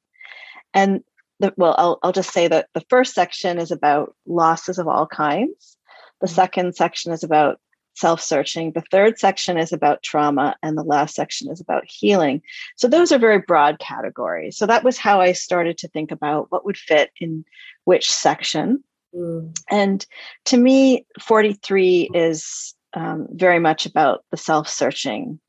[0.73, 1.03] And
[1.39, 5.07] the, well, I'll, I'll just say that the first section is about losses of all
[5.07, 5.77] kinds.
[6.21, 6.31] The mm.
[6.31, 7.59] second section is about
[7.95, 8.71] self searching.
[8.71, 12.41] The third section is about trauma, and the last section is about healing.
[12.75, 14.57] So, those are very broad categories.
[14.57, 17.45] So, that was how I started to think about what would fit in
[17.85, 18.83] which section.
[19.13, 19.57] Mm.
[19.69, 20.05] And
[20.45, 25.39] to me, 43 is um, very much about the self searching.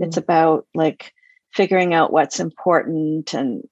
[0.00, 0.06] Mm.
[0.06, 1.12] It's about like
[1.52, 3.68] figuring out what's important and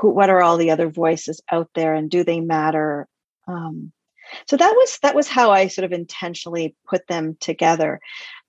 [0.00, 3.06] who, what are all the other voices out there and do they matter
[3.48, 3.92] um,
[4.48, 8.00] so that was that was how i sort of intentionally put them together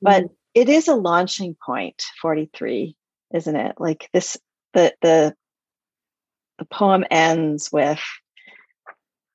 [0.01, 0.33] but mm-hmm.
[0.53, 2.95] it is a launching point 43
[3.33, 4.37] isn't it like this
[4.73, 5.35] the the
[6.59, 8.01] the poem ends with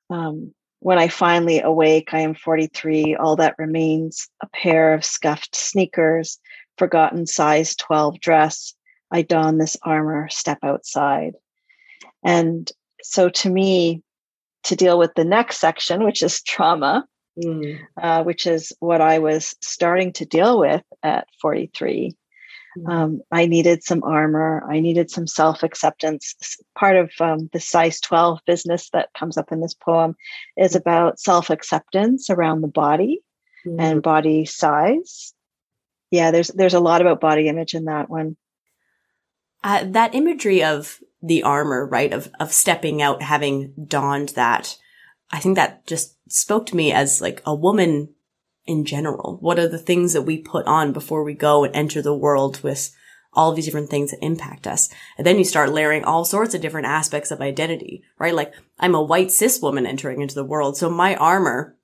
[0.09, 3.15] um, when I finally awake, I am 43.
[3.15, 6.39] All that remains a pair of scuffed sneakers,
[6.77, 8.73] forgotten size 12 dress.
[9.11, 11.33] I don this armor, step outside.
[12.23, 14.03] And so to me,
[14.63, 17.05] to deal with the next section, which is trauma,
[17.37, 17.79] mm.
[18.01, 22.15] uh, which is what I was starting to deal with at 43.
[22.77, 22.91] Mm.
[22.91, 24.63] Um, I needed some armor.
[24.69, 26.35] I needed some self acceptance.
[26.77, 30.15] Part of um, the size 12 business that comes up in this poem
[30.57, 33.21] is about self acceptance around the body
[33.65, 33.75] mm.
[33.79, 35.33] and body size.
[36.11, 38.35] Yeah, there's there's a lot about body image in that one.
[39.63, 42.13] Uh, that imagery of the armor, right?
[42.13, 44.77] Of, of stepping out, having donned that.
[45.31, 48.13] I think that just spoke to me as like a woman
[48.65, 49.37] in general.
[49.41, 52.61] What are the things that we put on before we go and enter the world
[52.63, 52.91] with
[53.33, 54.89] all these different things that impact us.
[55.17, 58.33] And then you start layering all sorts of different aspects of identity, right?
[58.33, 60.77] Like I'm a white cis woman entering into the world.
[60.77, 61.77] So my armor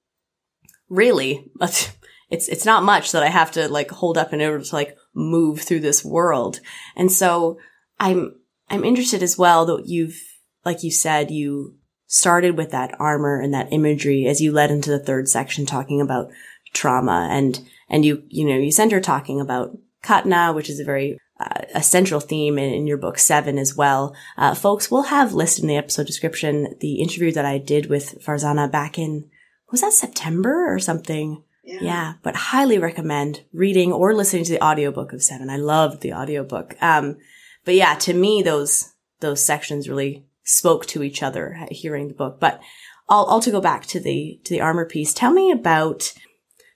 [0.89, 4.75] really, it's, it's not much that I have to like hold up in order to
[4.75, 6.59] like move through this world.
[6.95, 7.59] And so
[7.99, 8.35] I'm,
[8.69, 10.19] I'm interested as well that you've,
[10.63, 11.75] like you said, you
[12.07, 16.01] started with that armor and that imagery as you led into the third section talking
[16.01, 16.31] about
[16.73, 21.17] trauma and, and you, you know, you center talking about Khatna, which is a very
[21.39, 24.15] uh, a central theme in, in, your book seven as well.
[24.37, 28.23] Uh, folks, we'll have listed in the episode description the interview that I did with
[28.23, 29.29] Farzana back in
[29.69, 31.43] was that September or something.
[31.63, 31.79] Yeah.
[31.81, 32.13] yeah.
[32.21, 35.49] but highly recommend reading or listening to the audiobook of Seven.
[35.49, 36.75] I loved the audiobook.
[36.81, 37.17] Um,
[37.65, 42.39] but yeah, to me, those, those sections really spoke to each other hearing the book.
[42.39, 42.61] But
[43.09, 45.13] I'll, I'll to go back to the, to the armor piece.
[45.13, 46.13] Tell me about,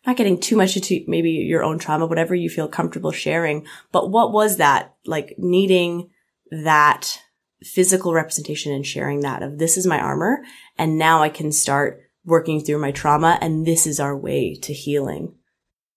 [0.05, 4.09] not getting too much into maybe your own trauma, whatever you feel comfortable sharing, but
[4.09, 6.09] what was that like needing
[6.51, 7.21] that
[7.63, 10.43] physical representation and sharing that of this is my armor
[10.77, 14.73] and now I can start working through my trauma and this is our way to
[14.73, 15.35] healing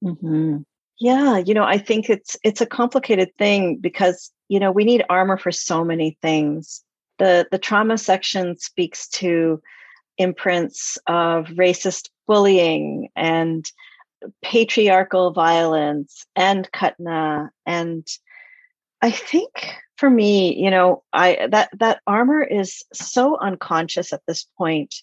[0.03, 0.59] mm-hmm.
[1.03, 5.03] Yeah you know i think it's it's a complicated thing because you know we need
[5.09, 6.85] armor for so many things.
[7.19, 9.63] The the trauma section speaks to
[10.19, 13.65] imprints of racist bullying and
[14.43, 17.49] patriarchal violence and khatna.
[17.65, 18.07] And
[19.01, 24.47] i think for me you know i that that armor is so unconscious at this
[24.59, 24.95] point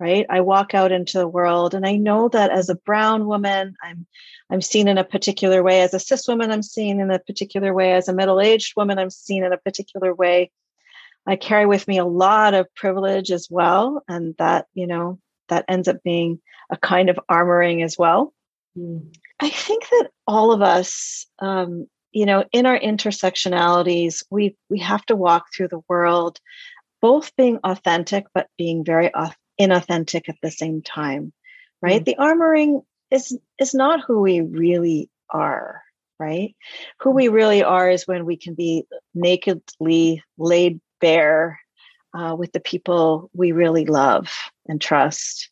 [0.00, 0.26] right?
[0.28, 4.06] I walk out into the world and i know that as a brown woman i'm
[4.50, 5.82] i'm seen in a particular way.
[5.82, 7.92] As a cis woman i'm seen in a particular way.
[7.92, 10.50] As a middle-aged woman i'm seen in a particular way.
[11.26, 15.66] I carry with me a lot of privilege as well and that you know that
[15.68, 18.32] ends up being a kind of armoring as well.
[18.78, 19.14] Mm.
[19.40, 25.04] i think that all of us um, you know in our intersectionalities we we have
[25.06, 26.38] to walk through the world
[27.02, 29.12] both being authentic but being very
[29.60, 31.32] inauthentic at the same time
[31.82, 32.02] right?
[32.02, 32.04] Mm.
[32.04, 35.82] The armoring is is not who we really are
[36.18, 36.54] right?
[37.00, 41.58] Who we really are is when we can be nakedly laid bare
[42.12, 44.30] uh, with the people we really love
[44.68, 45.48] and trust.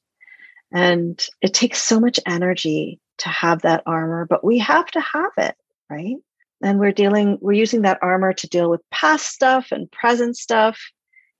[0.70, 5.32] And it takes so much energy to have that armor but we have to have
[5.38, 5.56] it
[5.90, 6.16] right?
[6.62, 10.78] And we're dealing we're using that armor to deal with past stuff and present stuff.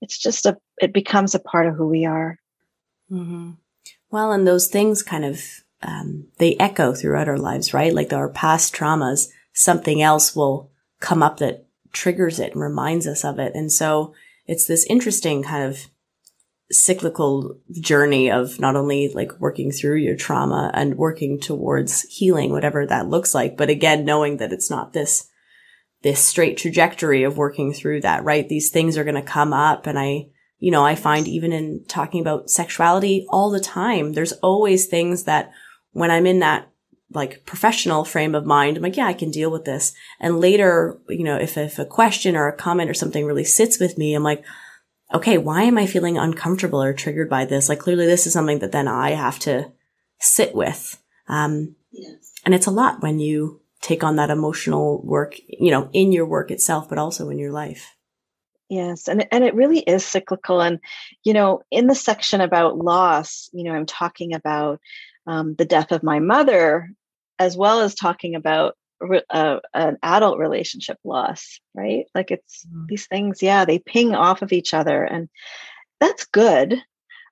[0.00, 2.38] It's just a it becomes a part of who we are
[3.10, 3.52] Mm-hmm.
[4.10, 5.42] Well, and those things kind of,
[5.82, 7.94] um, they echo throughout our lives, right?
[7.94, 13.24] Like our past traumas, something else will come up that triggers it and reminds us
[13.24, 13.52] of it.
[13.54, 14.14] And so
[14.46, 15.86] it's this interesting kind of
[16.70, 22.86] cyclical journey of not only like working through your trauma and working towards healing, whatever
[22.86, 25.28] that looks like, but again, knowing that it's not this,
[26.02, 28.48] this straight trajectory of working through that, right?
[28.48, 31.84] These things are going to come up and I, you know, I find even in
[31.86, 35.52] talking about sexuality all the time, there's always things that
[35.92, 36.68] when I'm in that
[37.10, 39.94] like professional frame of mind, I'm like, yeah, I can deal with this.
[40.20, 43.78] And later, you know, if, if a question or a comment or something really sits
[43.78, 44.44] with me, I'm like,
[45.14, 47.68] okay, why am I feeling uncomfortable or triggered by this?
[47.68, 49.72] Like clearly this is something that then I have to
[50.18, 51.02] sit with.
[51.28, 52.32] Um, yes.
[52.44, 56.26] and it's a lot when you take on that emotional work, you know, in your
[56.26, 57.94] work itself, but also in your life.
[58.68, 60.60] Yes, and and it really is cyclical.
[60.60, 60.78] And
[61.24, 64.80] you know, in the section about loss, you know, I'm talking about
[65.26, 66.90] um, the death of my mother,
[67.38, 68.76] as well as talking about
[69.30, 71.60] uh, an adult relationship loss.
[71.74, 72.06] Right?
[72.14, 72.86] Like it's mm-hmm.
[72.88, 73.42] these things.
[73.42, 75.28] Yeah, they ping off of each other, and
[75.98, 76.82] that's good.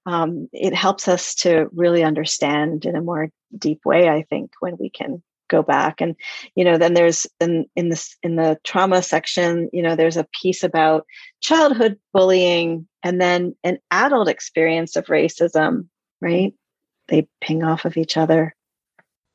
[0.07, 4.09] Um, it helps us to really understand in a more deep way.
[4.09, 6.01] I think when we can go back.
[6.01, 6.17] And
[6.55, 10.29] you know then there's in in this in the trauma section you know there's a
[10.41, 11.07] piece about
[11.41, 15.89] childhood bullying and then an adult experience of racism
[16.21, 16.55] right?
[17.09, 18.55] They ping off of each other.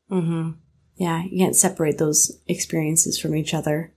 [0.10, 0.52] Mm-hmm.
[0.98, 3.94] yeah you can't separate those experiences from each other.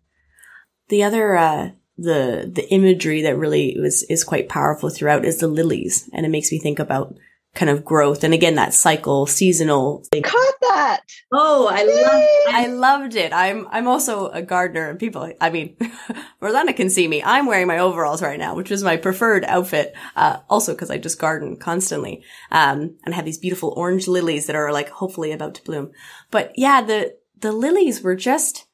[0.88, 5.48] The other uh the the imagery that really was is quite powerful throughout is the
[5.48, 6.08] lilies.
[6.12, 7.14] And it makes me think about
[7.54, 8.24] kind of growth.
[8.24, 10.04] And again, that cycle, seasonal.
[10.12, 11.00] Caught that.
[11.32, 13.32] Oh, I loved, I loved it.
[13.32, 15.76] I'm, I'm also a gardener and people, I mean,
[16.40, 17.22] Rosanna can see me.
[17.22, 19.94] I'm wearing my overalls right now, which is my preferred outfit.
[20.16, 22.24] Uh, also because I just garden constantly.
[22.50, 25.92] Um, and I have these beautiful orange lilies that are like hopefully about to bloom.
[26.30, 28.66] But yeah, the, the lilies were just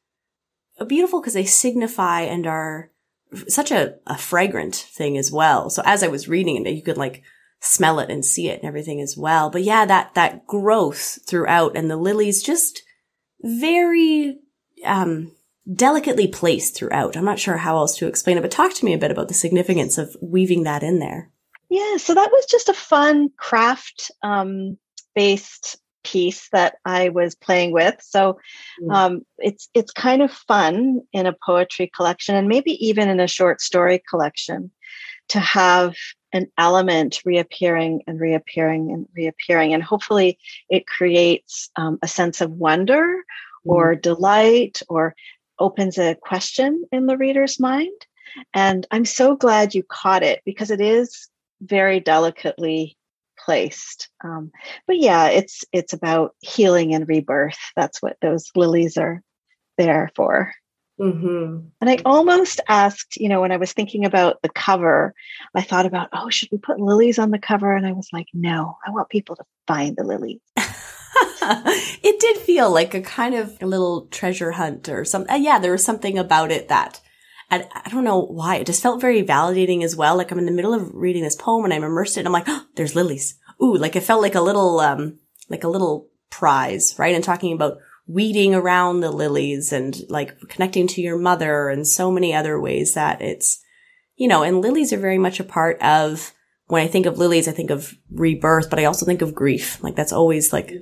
[0.86, 2.90] beautiful because they signify and are
[3.46, 5.68] such a, a fragrant thing as well.
[5.68, 7.22] So as I was reading it, you could like,
[7.60, 9.50] smell it and see it and everything as well.
[9.50, 12.82] But yeah, that, that growth throughout and the lilies just
[13.42, 14.38] very,
[14.84, 15.32] um,
[15.72, 17.16] delicately placed throughout.
[17.16, 19.28] I'm not sure how else to explain it, but talk to me a bit about
[19.28, 21.30] the significance of weaving that in there.
[21.68, 24.76] Yeah, so that was just a fun craft um,
[25.14, 27.96] based piece that I was playing with.
[28.00, 28.38] So
[28.82, 28.94] mm.
[28.94, 33.28] um, it's it's kind of fun in a poetry collection and maybe even in a
[33.28, 34.70] short story collection
[35.28, 35.94] to have
[36.32, 39.74] an element reappearing and reappearing and reappearing.
[39.74, 43.22] And hopefully it creates um, a sense of wonder
[43.64, 44.02] or mm.
[44.02, 45.14] delight or
[45.58, 48.06] opens a question in the reader's mind.
[48.54, 51.28] And I'm so glad you caught it because it is
[51.60, 52.96] very delicately
[53.44, 54.08] placed.
[54.22, 54.52] Um,
[54.86, 57.58] but yeah, it's it's about healing and rebirth.
[57.76, 59.22] That's what those lilies are
[59.78, 60.52] there for.
[61.00, 61.68] Mm-hmm.
[61.80, 65.14] And I almost asked, you know, when I was thinking about the cover,
[65.54, 67.74] I thought about, oh, should we put lilies on the cover?
[67.74, 70.40] And I was like, no, I want people to find the lilies.
[71.42, 75.32] it did feel like a kind of a little treasure hunt or something.
[75.32, 77.00] Uh, yeah, there was something about it that
[77.50, 78.56] I, I don't know why.
[78.56, 80.16] It just felt very validating as well.
[80.16, 82.26] Like I'm in the middle of reading this poem and I'm immersed in it.
[82.26, 83.38] I'm like, oh, there's lilies.
[83.62, 87.14] Ooh, like it felt like a little, um, like a little prize, right?
[87.14, 87.78] And talking about
[88.12, 92.94] weeding around the lilies and like connecting to your mother and so many other ways
[92.94, 93.62] that it's,
[94.16, 96.32] you know, and lilies are very much a part of
[96.66, 99.82] when I think of lilies, I think of rebirth, but I also think of grief.
[99.82, 100.72] Like that's always like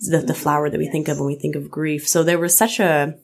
[0.00, 2.08] the, the flower that we think of when we think of grief.
[2.08, 3.18] So there was such a,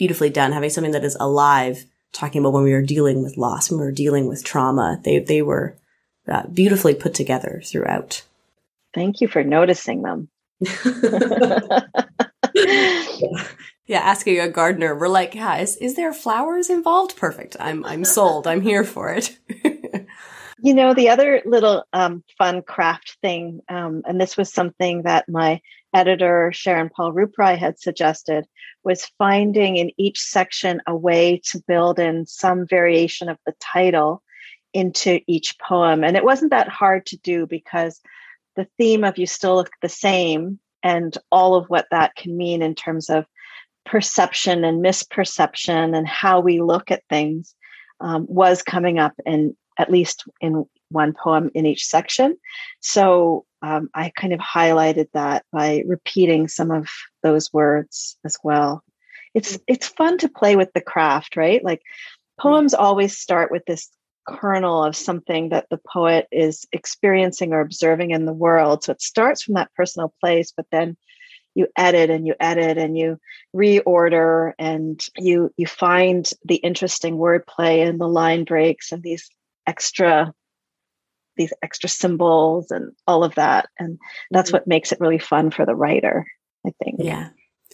[0.00, 3.70] beautifully done, having something that is alive, talking about when we were dealing with loss,
[3.70, 4.98] when we were dealing with trauma.
[5.04, 5.76] They, they were
[6.26, 8.22] uh, beautifully put together throughout.
[8.94, 10.30] Thank you for noticing them.
[13.86, 14.00] yeah.
[14.00, 17.16] asking a gardener, we're like, yeah, is, is there flowers involved?
[17.16, 17.56] Perfect.
[17.58, 18.46] I'm, I'm sold.
[18.46, 19.36] I'm here for it.
[20.62, 25.28] you know, the other little um, fun craft thing, um, and this was something that
[25.28, 25.60] my
[25.94, 28.46] editor Sharanpal Ruprai had suggested
[28.84, 34.22] was finding in each section a way to build in some variation of the title
[34.72, 36.04] into each poem.
[36.04, 38.00] And it wasn't that hard to do because
[38.56, 42.62] the theme of You Still Look the Same and all of what that can mean
[42.62, 43.26] in terms of
[43.86, 47.54] perception and misperception and how we look at things
[48.00, 52.36] um, was coming up in at least in one poem in each section.
[52.80, 56.88] So um, I kind of highlighted that by repeating some of
[57.22, 58.82] those words as well.
[59.34, 61.64] It's it's fun to play with the craft, right?
[61.64, 61.82] Like
[62.38, 63.88] poems always start with this
[64.30, 68.84] kernel of something that the poet is experiencing or observing in the world.
[68.84, 70.96] So it starts from that personal place, but then
[71.54, 73.18] you edit and you edit and you
[73.54, 79.28] reorder and you you find the interesting wordplay and the line breaks and these
[79.66, 80.32] extra
[81.36, 83.68] these extra symbols and all of that.
[83.78, 83.98] And
[84.30, 84.56] that's mm-hmm.
[84.56, 86.26] what makes it really fun for the writer,
[86.66, 86.96] I think.
[87.00, 87.30] Yeah.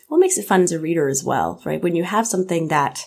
[0.08, 1.82] What makes it fun as a reader as well, right?
[1.82, 3.04] When you have something that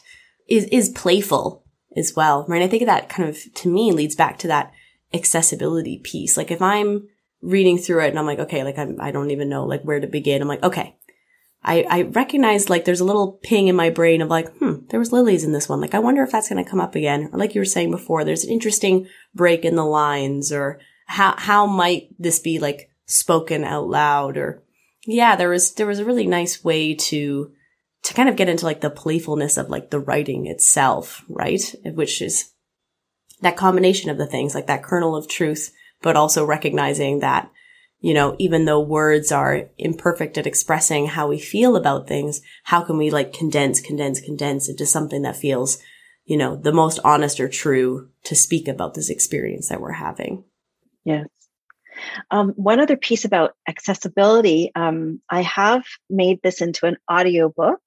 [0.49, 1.63] is, is playful
[1.95, 2.61] as well, right?
[2.61, 4.71] I think that kind of, to me, leads back to that
[5.13, 6.37] accessibility piece.
[6.37, 7.07] Like if I'm
[7.41, 9.99] reading through it and I'm like, okay, like I'm, I don't even know like where
[9.99, 10.41] to begin.
[10.41, 10.95] I'm like, okay,
[11.63, 14.99] I, I recognize like there's a little ping in my brain of like, hmm, there
[14.99, 15.81] was lilies in this one.
[15.81, 17.29] Like, I wonder if that's going to come up again.
[17.33, 21.35] Or like you were saying before, there's an interesting break in the lines or how,
[21.37, 24.63] how might this be like spoken out loud or
[25.05, 27.51] yeah, there was, there was a really nice way to,
[28.03, 31.75] to kind of get into like the playfulness of like the writing itself, right?
[31.83, 32.51] Which is
[33.41, 35.71] that combination of the things, like that kernel of truth,
[36.01, 37.51] but also recognizing that
[38.01, 42.81] you know, even though words are imperfect at expressing how we feel about things, how
[42.81, 45.79] can we like condense, condense, condense into something that feels,
[46.25, 50.45] you know, the most honest or true to speak about this experience that we're having?
[51.03, 51.27] Yes.
[52.31, 57.81] Um, one other piece about accessibility, um, I have made this into an audiobook.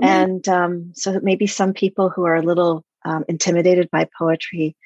[0.00, 0.04] Mm-hmm.
[0.04, 4.76] And um, so maybe some people who are a little um, intimidated by poetry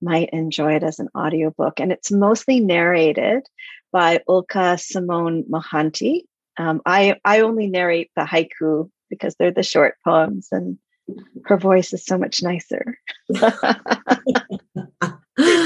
[0.00, 1.80] might enjoy it as an audiobook.
[1.80, 3.46] And it's mostly narrated
[3.92, 6.22] by Ulka Simone Mohanty.
[6.58, 10.78] Um, I, I only narrate the haiku because they're the short poems and
[11.44, 12.98] her voice is so much nicer.
[13.34, 13.50] so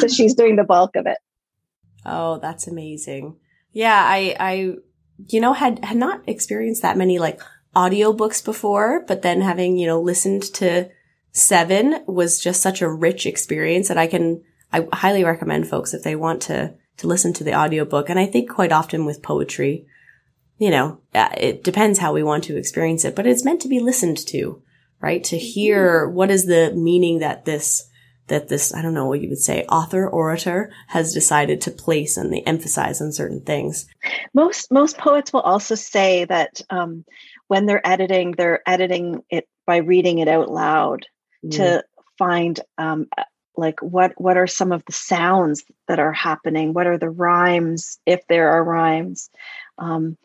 [0.08, 1.16] she's doing the bulk of it.
[2.06, 3.36] Oh, that's amazing.
[3.72, 4.74] Yeah, I, I,
[5.28, 7.40] you know, had, had not experienced that many like
[7.74, 10.88] audiobooks before, but then having, you know, listened to
[11.32, 14.42] seven was just such a rich experience that I can,
[14.72, 18.08] I highly recommend folks if they want to to listen to the audiobook.
[18.08, 19.86] And I think quite often with poetry,
[20.58, 23.68] you know, uh, it depends how we want to experience it, but it's meant to
[23.68, 24.62] be listened to,
[25.00, 25.22] right?
[25.24, 27.88] To hear what is the meaning that this,
[28.28, 32.16] that this, I don't know what you would say, author, orator has decided to place
[32.16, 33.86] and they emphasize on certain things.
[34.34, 37.04] Most, most poets will also say that, um,
[37.48, 41.06] when they're editing, they're editing it by reading it out loud
[41.44, 41.50] mm.
[41.52, 41.84] to
[42.18, 43.06] find um,
[43.56, 47.98] like what what are some of the sounds that are happening what are the rhymes
[48.06, 49.30] if there are rhymes
[49.78, 50.16] um,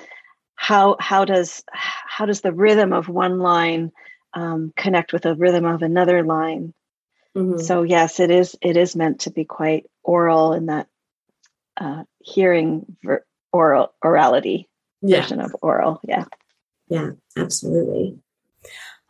[0.55, 3.91] how how does how does the rhythm of one line
[4.33, 6.73] um, connect with the rhythm of another line
[7.35, 7.59] mm-hmm.
[7.59, 10.87] so yes it is it is meant to be quite oral in that
[11.77, 14.67] uh, hearing ver- oral orality
[15.01, 15.21] yeah.
[15.21, 16.25] version of oral yeah
[16.89, 18.19] yeah absolutely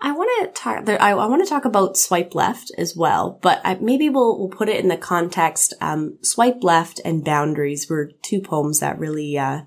[0.03, 0.89] I want to talk.
[0.89, 4.49] I, I want to talk about swipe left as well, but I, maybe we'll we'll
[4.49, 5.75] put it in the context.
[5.79, 9.61] Um, swipe left and boundaries were two poems that really uh,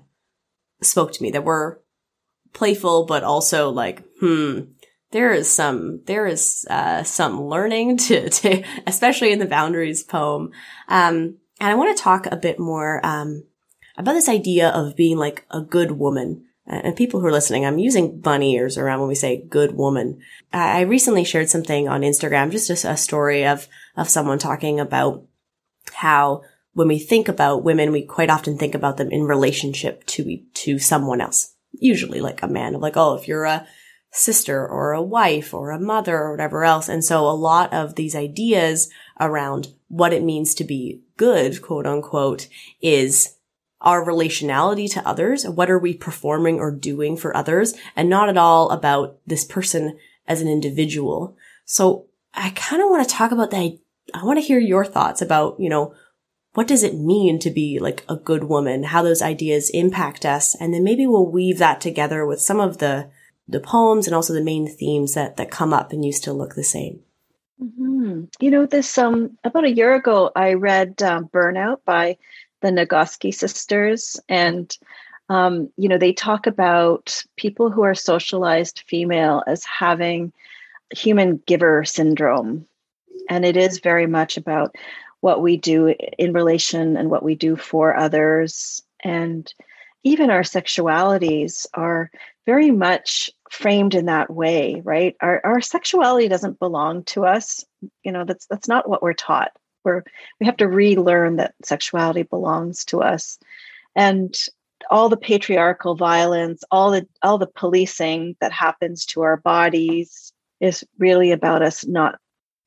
[0.81, 1.31] spoke to me.
[1.31, 1.81] That were
[2.51, 4.61] playful, but also like, hmm,
[5.15, 10.51] there is some there is uh, some learning to to, especially in the boundaries poem.
[10.89, 13.45] Um, and I want to talk a bit more um,
[13.97, 17.77] about this idea of being like a good woman and people who are listening, I'm
[17.77, 20.19] using bunny ears around when we say good woman.
[20.51, 25.23] I recently shared something on Instagram, just a, a story of, of someone talking about
[25.93, 26.41] how
[26.73, 30.79] when we think about women, we quite often think about them in relationship to, to
[30.79, 31.53] someone else.
[31.71, 33.67] Usually like a man, Of like, oh, if you're a
[34.15, 36.87] sister or a wife or a mother or whatever else.
[36.87, 38.89] And so a lot of these ideas
[39.19, 42.47] around what it means to be good, quote unquote,
[42.81, 43.35] is
[43.81, 45.47] our relationality to others.
[45.47, 47.75] What are we performing or doing for others?
[47.95, 49.97] And not at all about this person
[50.27, 51.35] as an individual.
[51.65, 53.77] So I kind of want to talk about that.
[54.13, 55.93] I want to hear your thoughts about, you know,
[56.53, 58.83] what does it mean to be like a good woman?
[58.83, 60.55] How those ideas impact us.
[60.55, 63.09] And then maybe we'll weave that together with some of the,
[63.47, 66.55] the poems and also the main themes that, that come up and You Still Look
[66.55, 66.99] the Same.
[67.61, 68.23] Mm-hmm.
[68.39, 72.17] You know, this, um, about a year ago, I read uh, Burnout by
[72.61, 74.75] the Nagoski sisters, and
[75.29, 80.33] um, you know they talk about people who are socialized female as having
[80.95, 82.65] human giver syndrome,
[83.29, 84.75] and it is very much about
[85.21, 89.53] what we do in relation and what we do for others, and
[90.03, 92.11] even our sexualities are
[92.45, 95.15] very much framed in that way right?
[95.21, 97.63] Our, our sexuality doesn't belong to us.
[98.03, 99.51] You know that's that's not what we're taught.
[99.83, 100.03] We're
[100.39, 103.37] we have to relearn that sexuality belongs to us.
[103.95, 104.35] And
[104.91, 110.83] all the patriarchal violence all the all the policing that happens to our bodies is
[110.99, 112.19] really about us not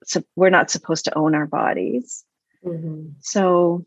[0.05, 2.24] so we're not supposed to own our bodies.
[2.64, 3.11] Mm-hmm.
[3.20, 3.87] so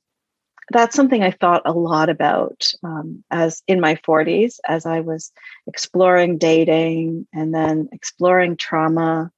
[0.72, 5.32] that's something i thought a lot about um, as in my 40s as i was
[5.68, 9.32] exploring dating and then exploring trauma.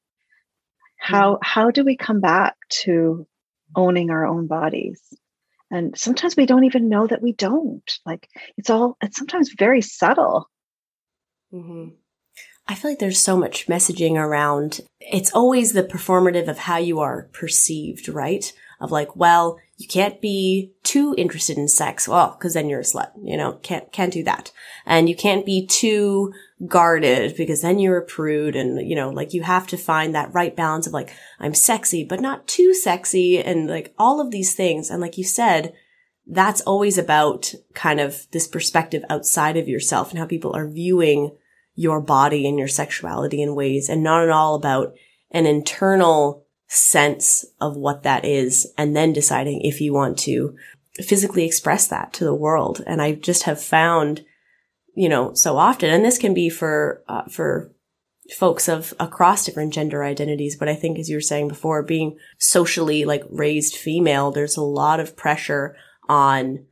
[0.97, 1.41] How mm-hmm.
[1.41, 3.27] how do we come back to
[3.75, 5.01] owning our own bodies?
[5.69, 7.89] And sometimes we don't even know that we don't.
[8.05, 8.27] Like
[8.57, 10.49] it's all it's sometimes very subtle.
[11.53, 11.89] Mm-hmm.
[12.67, 16.99] i feel like there's so much messaging around it's always the performative of how you
[16.99, 18.51] are perceived right
[18.83, 22.07] of like well you can't be too interested in sex.
[22.07, 24.51] Well because then you're a slut you know can't can't do that.
[24.85, 26.33] And you can't be too
[26.67, 30.33] guarded because then you're a prude and you know like you have to find that
[30.33, 34.53] right balance of like I'm sexy but not too sexy and like all of these
[34.53, 34.91] things.
[34.91, 35.73] And like you said
[36.27, 41.35] that's always about kind of this perspective outside of yourself and how people are viewing
[41.75, 44.93] your body and your sexuality in ways and not at all about
[45.31, 46.42] an internal
[46.75, 50.55] sense of what that is and then deciding if you want to
[51.01, 54.23] physically express that to the world and I just have found
[54.95, 55.89] you know, so often.
[55.89, 57.71] And this can be for, uh, for
[58.35, 60.55] folks of across different gender identities.
[60.55, 64.61] But I think, as you were saying before, being socially like raised female, there's a
[64.61, 65.75] lot of pressure
[66.07, 66.65] on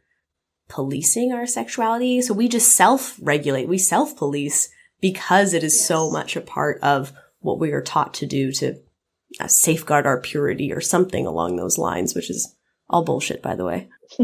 [0.69, 2.21] policing our sexuality.
[2.21, 4.69] So we just self regulate, we self police
[5.01, 5.85] because it is yes.
[5.85, 8.79] so much a part of what we are taught to do to
[9.47, 12.55] safeguard our purity or something along those lines, which is
[12.89, 13.89] all bullshit, by the way.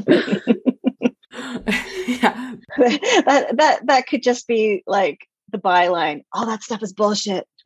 [2.08, 2.55] yeah.
[2.78, 5.20] that that that could just be like
[5.51, 6.24] the byline.
[6.34, 7.47] All that stuff is bullshit.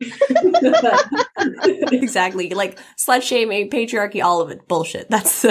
[1.92, 2.50] exactly.
[2.50, 4.66] Like slut shaming, patriarchy, all of it.
[4.68, 5.10] Bullshit.
[5.10, 5.44] That's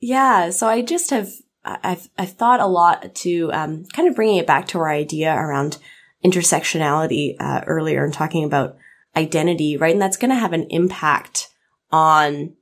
[0.00, 1.30] Yeah, so I just have
[1.64, 5.34] I've I've thought a lot to um, kind of bringing it back to our idea
[5.34, 5.78] around
[6.24, 8.76] intersectionality uh, earlier and talking about
[9.16, 9.92] identity, right?
[9.92, 11.48] And that's going to have an impact
[11.90, 12.54] on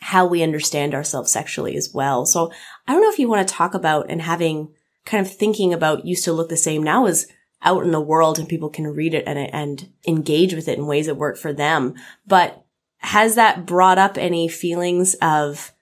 [0.00, 2.24] how we understand ourselves sexually as well.
[2.24, 2.52] So
[2.86, 4.72] I don't know if you want to talk about and having
[5.04, 7.26] kind of thinking about You Still Look the Same now as
[7.62, 10.86] out in the world and people can read it and, and engage with it in
[10.86, 11.94] ways that work for them.
[12.26, 12.64] But
[12.98, 15.72] has that brought up any feelings of,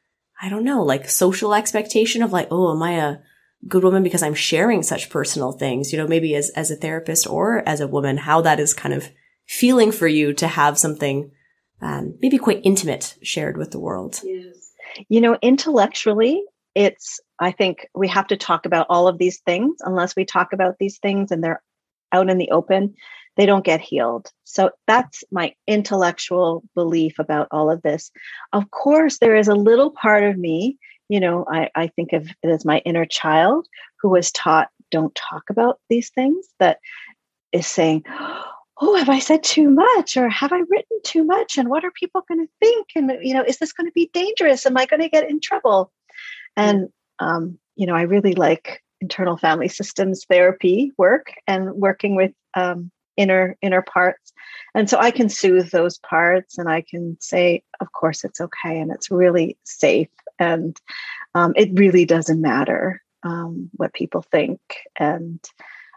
[0.41, 3.19] I don't know, like social expectation of like, oh, am I a
[3.69, 7.27] good woman because I'm sharing such personal things, you know, maybe as, as a therapist
[7.27, 9.09] or as a woman, how that is kind of
[9.47, 11.31] feeling for you to have something
[11.81, 14.21] um, maybe quite intimate shared with the world.
[14.25, 14.73] Yes.
[15.09, 16.43] You know, intellectually,
[16.75, 19.77] it's, I think we have to talk about all of these things.
[19.81, 21.63] Unless we talk about these things and they're
[22.13, 22.95] out in the open,
[23.37, 24.31] they don't get healed.
[24.45, 28.11] So that's my intellectual belief about all of this.
[28.53, 30.79] Of course, there is a little part of me,
[31.09, 33.67] you know, I, I think of it as my inner child
[34.01, 36.79] who was taught don't talk about these things, that
[37.53, 38.05] is saying,
[38.81, 40.17] oh have i said too much?
[40.17, 41.57] Or have i written too much?
[41.57, 42.89] And what are people going to think?
[42.95, 44.67] And you know is this going to be dangerous?
[44.67, 45.93] Am i going to get in trouble?
[46.57, 46.89] And
[47.19, 52.91] um, you know i really like internal family systems therapy work and working with um,
[53.17, 54.33] inner inner parts.
[54.75, 58.79] And so i can soothe those parts and i can say of course it's okay
[58.79, 60.09] and it's really safe.
[60.39, 60.79] And
[61.35, 64.61] um, it really doesn't matter um, what people think.
[64.99, 65.41] And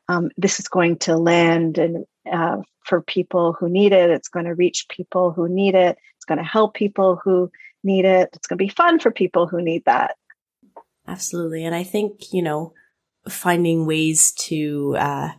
[0.07, 4.09] um, this is going to land and uh, for people who need it.
[4.09, 5.97] It's going to reach people who need it.
[6.15, 7.51] It's going to help people who
[7.83, 8.29] need it.
[8.33, 10.15] It's going to be fun for people who need that.
[11.09, 11.65] Absolutely.
[11.65, 12.73] And i think you know
[13.27, 15.29] finding ways to uh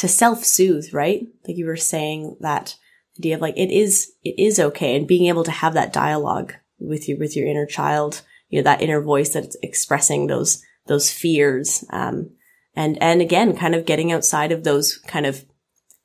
[0.00, 1.26] to self-soothe right?
[1.46, 2.76] Like you were saying that
[3.18, 4.96] idea of like it is it is okay.
[4.96, 8.64] And being able to have that dialogue with you with your inner child you know
[8.64, 12.30] that inner voice that's expressing those those fears um
[12.74, 15.44] and and again kind of getting outside of those kind of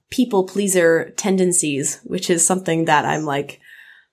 [0.09, 3.59] people pleaser tendencies which is something that i'm like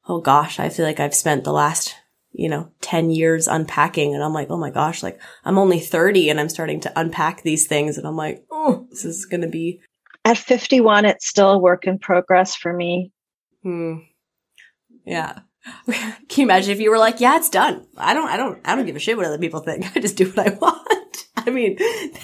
[0.09, 1.95] oh gosh i feel like i've spent the last
[2.33, 6.31] you know 10 years unpacking and i'm like oh my gosh like i'm only 30
[6.31, 9.49] and i'm starting to unpack these things and i'm like oh this is going to
[9.49, 9.81] be
[10.25, 13.13] at 51 it's still a work in progress for me
[13.63, 13.99] hmm.
[15.05, 15.41] yeah
[15.87, 18.75] can you imagine if you were like yeah it's done i don't i don't i
[18.75, 21.03] don't give a shit what other people think i just do what i want
[21.47, 21.77] I mean,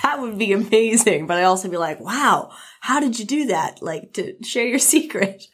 [0.02, 1.26] that would be amazing.
[1.26, 2.50] But I also be like, wow,
[2.80, 3.82] how did you do that?
[3.82, 5.44] Like to share your secret.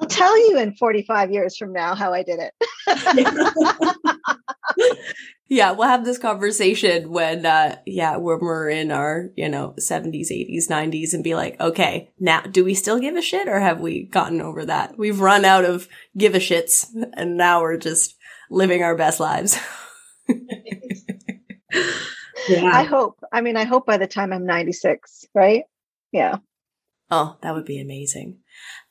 [0.00, 2.52] I'll tell you in 45 years from now how I did it.
[5.48, 10.30] yeah, we'll have this conversation when uh yeah, when we're in our, you know, 70s,
[10.30, 13.80] 80s, 90s and be like, "Okay, now do we still give a shit or have
[13.80, 14.98] we gotten over that?
[14.98, 18.16] We've run out of give a shits and now we're just
[18.50, 19.58] living our best lives."
[22.48, 22.70] yeah.
[22.72, 23.20] I hope.
[23.32, 25.64] I mean, I hope by the time I'm 96, right?
[26.12, 26.38] Yeah.
[27.10, 28.38] Oh, that would be amazing.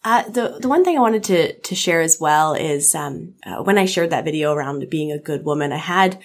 [0.06, 3.64] Uh, the the one thing I wanted to to share as well is um, uh,
[3.64, 6.20] when I shared that video around being a good woman, I had,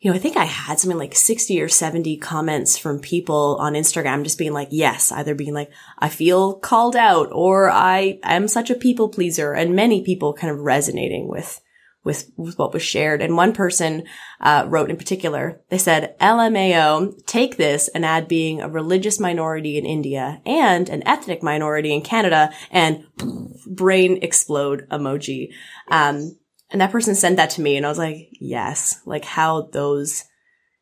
[0.00, 3.74] you know, I think I had something like sixty or seventy comments from people on
[3.74, 8.48] Instagram just being like, yes, either being like, I feel called out, or I am
[8.48, 11.60] such a people pleaser, and many people kind of resonating with
[12.08, 13.20] with, with what was shared.
[13.20, 14.04] And one person
[14.40, 19.76] uh, wrote in particular, they said, LMAO, take this and add being a religious minority
[19.76, 23.04] in India and an ethnic minority in Canada and
[23.66, 25.50] brain explode emoji.
[25.88, 26.38] Um,
[26.70, 30.24] and that person sent that to me and I was like, yes, like how those,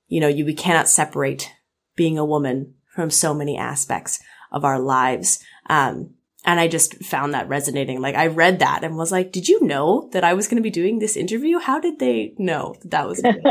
[0.07, 1.51] you know, you, we cannot separate
[1.97, 4.21] being a woman from so many aspects
[4.53, 5.43] of our lives.
[5.69, 6.15] Um,
[6.47, 8.01] and I just found that resonating.
[8.01, 10.63] Like I read that and was like, did you know that I was going to
[10.63, 11.59] be doing this interview?
[11.59, 13.31] How did they know that, that was me?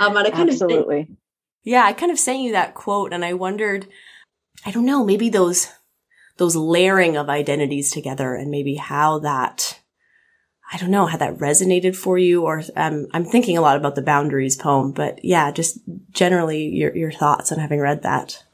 [0.00, 1.00] um, and I kind Absolutely.
[1.02, 1.08] Of,
[1.64, 3.86] yeah, I kind of sent you that quote and I wondered,
[4.64, 5.68] I don't know, maybe those,
[6.38, 9.80] those layering of identities together and maybe how that,
[10.72, 13.96] I don't know, how that resonated for you or, um, I'm thinking a lot about
[13.96, 15.78] the boundaries poem, but yeah, just
[16.10, 18.44] generally your, your thoughts on having read that.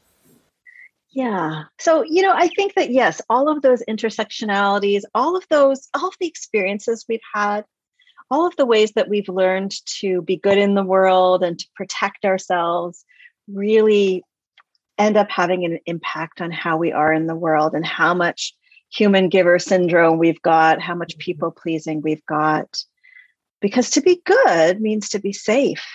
[1.11, 1.63] Yeah.
[1.79, 6.07] So, you know, I think that yes, all of those intersectionalities, all of those, all
[6.07, 7.65] of the experiences we've had,
[8.29, 11.67] all of the ways that we've learned to be good in the world and to
[11.75, 13.03] protect ourselves
[13.47, 14.23] really
[14.97, 18.53] end up having an impact on how we are in the world and how much
[18.89, 21.25] human giver syndrome we've got, how much mm-hmm.
[21.25, 22.83] people pleasing we've got.
[23.59, 25.85] Because to be good means to be safe.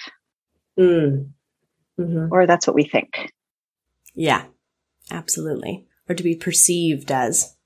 [0.79, 1.31] Mm.
[1.99, 2.27] Mm-hmm.
[2.31, 3.33] Or that's what we think.
[4.15, 4.45] Yeah,
[5.11, 5.87] Absolutely.
[6.09, 7.57] Or to be perceived as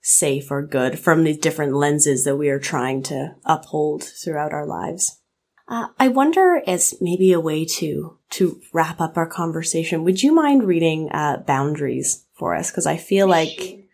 [0.00, 4.66] safe or good from the different lenses that we are trying to uphold throughout our
[4.66, 5.20] lives.
[5.68, 10.34] Uh, I wonder as maybe a way to, to wrap up our conversation, would you
[10.34, 12.70] mind reading, uh, boundaries for us?
[12.70, 13.86] Cause I feel like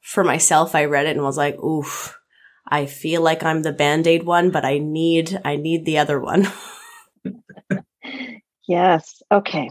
[0.00, 2.18] for myself, I read it and was like, oof,
[2.66, 6.48] I feel like I'm the band-aid one, but I need, I need the other one.
[8.68, 9.22] yes.
[9.30, 9.70] Okay.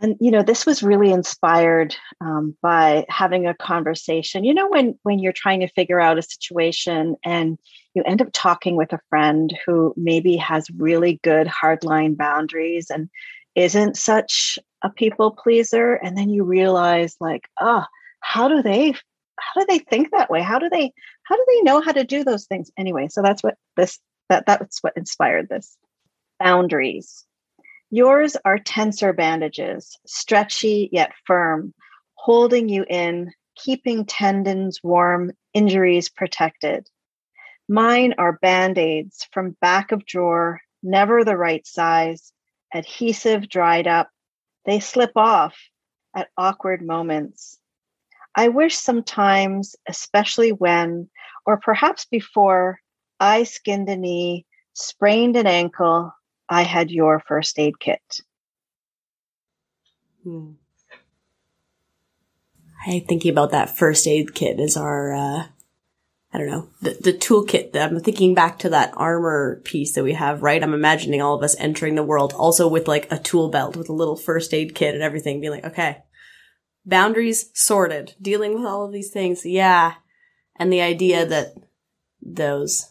[0.00, 4.44] And you know, this was really inspired um, by having a conversation.
[4.44, 7.58] You know, when when you're trying to figure out a situation and
[7.94, 13.10] you end up talking with a friend who maybe has really good hardline boundaries and
[13.54, 17.84] isn't such a people pleaser, and then you realize, like, oh,
[18.20, 20.40] how do they how do they think that way?
[20.40, 20.92] How do they
[21.24, 23.08] how do they know how to do those things anyway?
[23.08, 23.98] So that's what this
[24.28, 25.76] that that's what inspired this.
[26.38, 27.26] Boundaries
[27.90, 31.74] Yours are tensor bandages, stretchy yet firm,
[32.14, 36.88] holding you in, keeping tendons warm, injuries protected.
[37.68, 42.32] Mine are band aids from back of drawer, never the right size,
[42.72, 44.08] adhesive dried up.
[44.64, 45.56] They slip off.
[46.14, 47.58] at awkward moments.
[48.34, 51.08] I wish sometimes, especially when,
[51.46, 52.80] or perhaps before,
[53.18, 56.12] I skinned a knee, sprained an ankle,
[56.50, 58.20] I had your first aid kit.
[60.24, 60.52] Hmm.
[62.84, 65.46] I thinking about that first aid kit as our, uh,
[66.32, 70.14] I don't know, the, the toolkit I'm thinking back to that armor piece that we
[70.14, 70.62] have, right?
[70.62, 73.88] I'm imagining all of us entering the world also with like a tool belt with
[73.88, 75.98] a little first aid kit and everything, being like, okay,
[76.84, 79.44] boundaries sorted, dealing with all of these things.
[79.44, 79.94] Yeah.
[80.56, 81.54] And the idea that
[82.22, 82.89] those,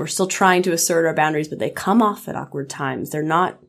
[0.00, 3.10] we're still trying to assert our boundaries, but they come off at awkward times.
[3.10, 3.60] They're not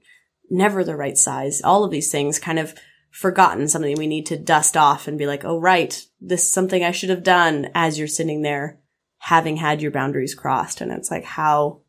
[0.49, 1.61] never the right size.
[1.61, 2.73] All of these things kind of
[3.11, 6.85] forgotten, something we need to dust off and be like, oh, right, this is something
[6.85, 8.79] I should have done as you're sitting there
[9.17, 10.79] having had your boundaries crossed.
[10.79, 11.81] And it's like how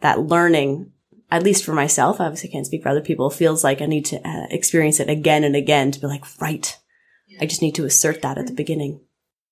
[0.00, 0.90] that learning,
[1.30, 4.28] at least for myself, obviously can't speak for other people, feels like I need to
[4.28, 6.76] uh, experience it again and again to be like, right,
[7.40, 9.02] I just need to assert that at the beginning.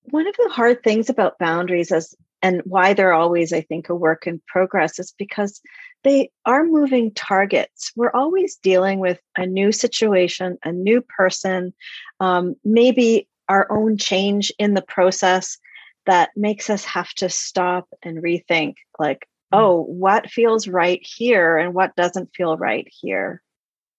[0.09, 3.95] One of the hard things about boundaries is, and why they're always, I think, a
[3.95, 5.61] work in progress is because
[6.03, 7.91] they are moving targets.
[7.95, 11.73] We're always dealing with a new situation, a new person,
[12.19, 15.57] um, maybe our own change in the process
[16.05, 19.59] that makes us have to stop and rethink like, mm-hmm.
[19.59, 23.41] oh, what feels right here and what doesn't feel right here.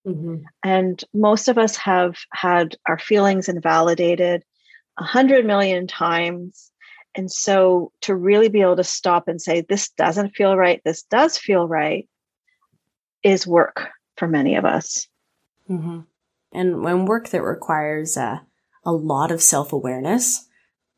[0.06, 0.36] Mm-hmm.
[0.64, 4.44] And most of us have had our feelings invalidated
[4.98, 6.70] a hundred million times.
[7.14, 11.02] And so to really be able to stop and say, this doesn't feel right, this
[11.04, 12.08] does feel right,
[13.22, 15.08] is work for many of us.
[15.68, 16.00] Mm-hmm.
[16.52, 18.40] And when work that requires uh,
[18.84, 20.46] a lot of self awareness,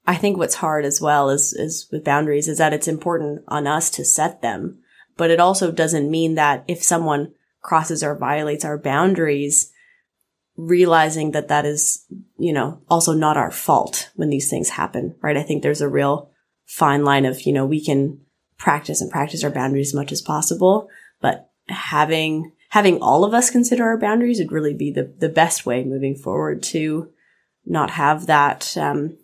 [0.07, 3.67] I think what's hard as well is, is with boundaries is that it's important on
[3.67, 4.79] us to set them.
[5.17, 9.73] But it also doesn't mean that if someone crosses or violates our boundaries,
[10.67, 12.05] realizing that that is,
[12.39, 15.37] you know, also not our fault when these things happen, right?
[15.37, 16.31] I think there's a real
[16.67, 18.21] fine line of, you know, we can
[18.59, 20.89] practice and practice our boundaries as much as possible,
[21.21, 25.65] but having, having all of us consider our boundaries would really be the, the best
[25.65, 27.11] way moving forward to
[27.65, 29.17] not have that, um,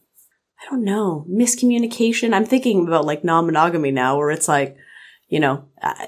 [0.60, 2.32] I don't know, miscommunication.
[2.32, 4.76] I'm thinking about like non-monogamy now where it's like,
[5.28, 6.06] you know, uh,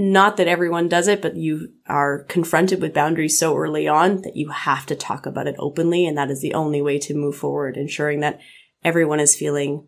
[0.00, 4.34] not that everyone does it, but you are confronted with boundaries so early on that
[4.34, 6.06] you have to talk about it openly.
[6.06, 8.40] And that is the only way to move forward, ensuring that
[8.82, 9.86] everyone is feeling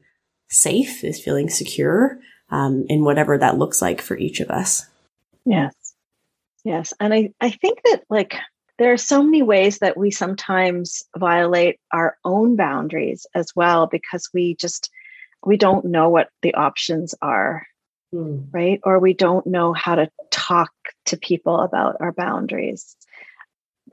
[0.50, 2.18] safe, is feeling secure,
[2.50, 4.84] um, in whatever that looks like for each of us.
[5.46, 5.74] Yes.
[6.62, 6.92] Yes.
[7.00, 8.36] And I, I think that like
[8.78, 14.28] there are so many ways that we sometimes violate our own boundaries as well because
[14.34, 14.90] we just
[15.44, 17.66] we don't know what the options are
[18.12, 18.46] mm.
[18.52, 18.80] right?
[18.84, 20.72] Or we don't know how to talk
[21.06, 22.96] to people about our boundaries.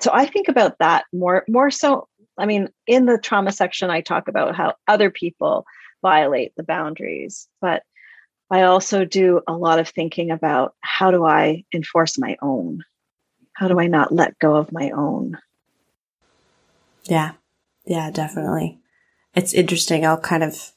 [0.02, 2.08] So I think about that more more so
[2.38, 5.66] I mean in the trauma section I talk about how other people
[6.02, 7.84] violate the boundaries, but
[8.52, 12.84] I also do a lot of thinking about how do I enforce my own?
[13.54, 15.38] How do I not let go of my own?
[17.04, 17.34] Yeah.
[17.86, 18.80] Yeah, definitely.
[19.36, 20.06] It's interesting.
[20.06, 20.72] I'll kind of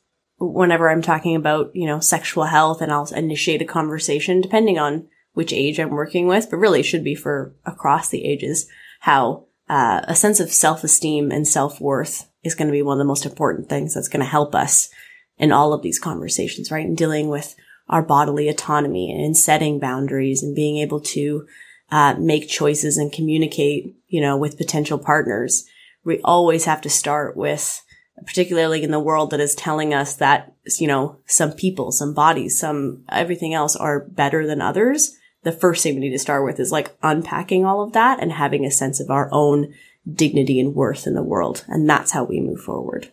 [0.50, 5.08] whenever I'm talking about, you know, sexual health and I'll initiate a conversation depending on
[5.34, 8.68] which age I'm working with, but really should be for across the ages,
[9.00, 13.04] how uh, a sense of self-esteem and self-worth is going to be one of the
[13.04, 14.90] most important things that's going to help us
[15.38, 16.84] in all of these conversations, right?
[16.84, 17.54] In dealing with
[17.88, 21.46] our bodily autonomy and setting boundaries and being able to
[21.90, 25.64] uh, make choices and communicate, you know, with potential partners.
[26.04, 27.82] We always have to start with
[28.26, 32.58] particularly in the world that is telling us that, you know, some people, some bodies,
[32.58, 35.16] some everything else are better than others.
[35.42, 38.32] The first thing we need to start with is like unpacking all of that and
[38.32, 39.74] having a sense of our own
[40.10, 41.64] dignity and worth in the world.
[41.68, 43.12] And that's how we move forward.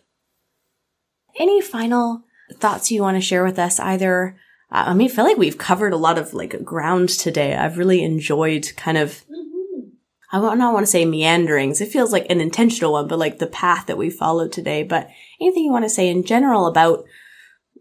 [1.38, 2.22] Any final
[2.54, 4.36] thoughts you want to share with us either?
[4.72, 7.56] I mean, I feel like we've covered a lot of like ground today.
[7.56, 9.24] I've really enjoyed kind of
[10.32, 11.80] I don't want to say meanderings.
[11.80, 14.84] It feels like an intentional one, but like the path that we followed today.
[14.84, 15.08] But
[15.40, 17.04] anything you want to say in general about,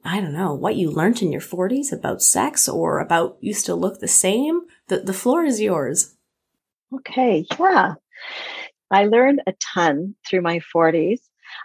[0.03, 3.77] I don't know, what you learned in your 40s about sex or about you still
[3.77, 4.61] look the same?
[4.87, 6.15] The, the floor is yours.
[6.93, 7.45] Okay.
[7.59, 7.95] Yeah.
[8.89, 11.19] I learned a ton through my 40s.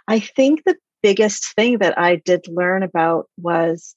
[0.07, 3.95] I think the biggest thing that I did learn about was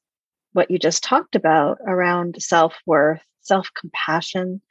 [0.53, 4.63] what you just talked about around self worth, self compassion.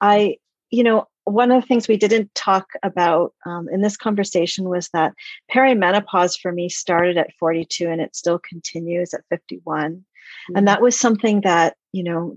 [0.00, 0.36] I,
[0.70, 4.88] you know, one of the things we didn't talk about um, in this conversation was
[4.88, 5.14] that
[5.52, 10.56] perimenopause for me started at 42 and it still continues at 51 mm-hmm.
[10.56, 12.36] and that was something that you know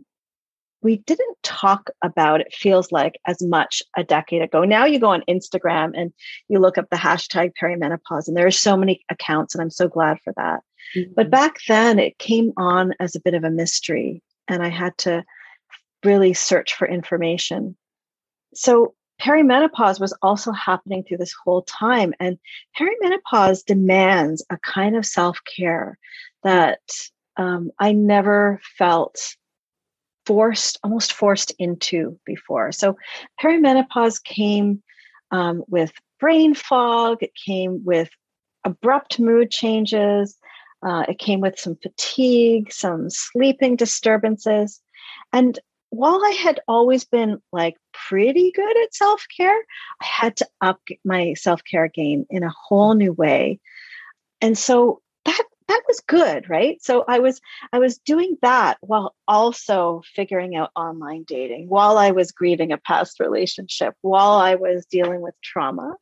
[0.82, 5.10] we didn't talk about it feels like as much a decade ago now you go
[5.10, 6.14] on instagram and
[6.48, 9.88] you look up the hashtag perimenopause and there are so many accounts and i'm so
[9.88, 10.60] glad for that
[10.96, 11.12] mm-hmm.
[11.16, 14.96] but back then it came on as a bit of a mystery and i had
[14.98, 15.24] to
[16.04, 17.76] really search for information
[18.56, 22.38] so perimenopause was also happening through this whole time and
[22.80, 25.98] perimenopause demands a kind of self-care
[26.44, 26.80] that
[27.38, 29.36] um, i never felt
[30.26, 32.72] forced, almost forced into before.
[32.72, 32.98] So
[33.42, 34.82] perimenopause came
[35.32, 38.10] um, with brain fog, it came with
[38.64, 40.38] abrupt mood changes,
[40.86, 44.82] uh, it came with some fatigue, some sleeping disturbances.
[45.32, 47.76] And while I had always been like
[48.08, 49.58] pretty good at self care,
[50.02, 53.60] I had to up my self care game in a whole new way.
[54.42, 57.40] And so that that was good right so i was
[57.72, 62.78] i was doing that while also figuring out online dating while i was grieving a
[62.78, 65.96] past relationship while i was dealing with trauma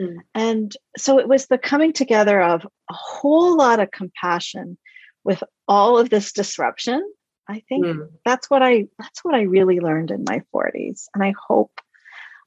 [0.00, 0.16] mm.
[0.34, 4.78] and so it was the coming together of a whole lot of compassion
[5.22, 7.02] with all of this disruption
[7.48, 8.08] i think mm.
[8.24, 11.80] that's what i that's what i really learned in my 40s and i hope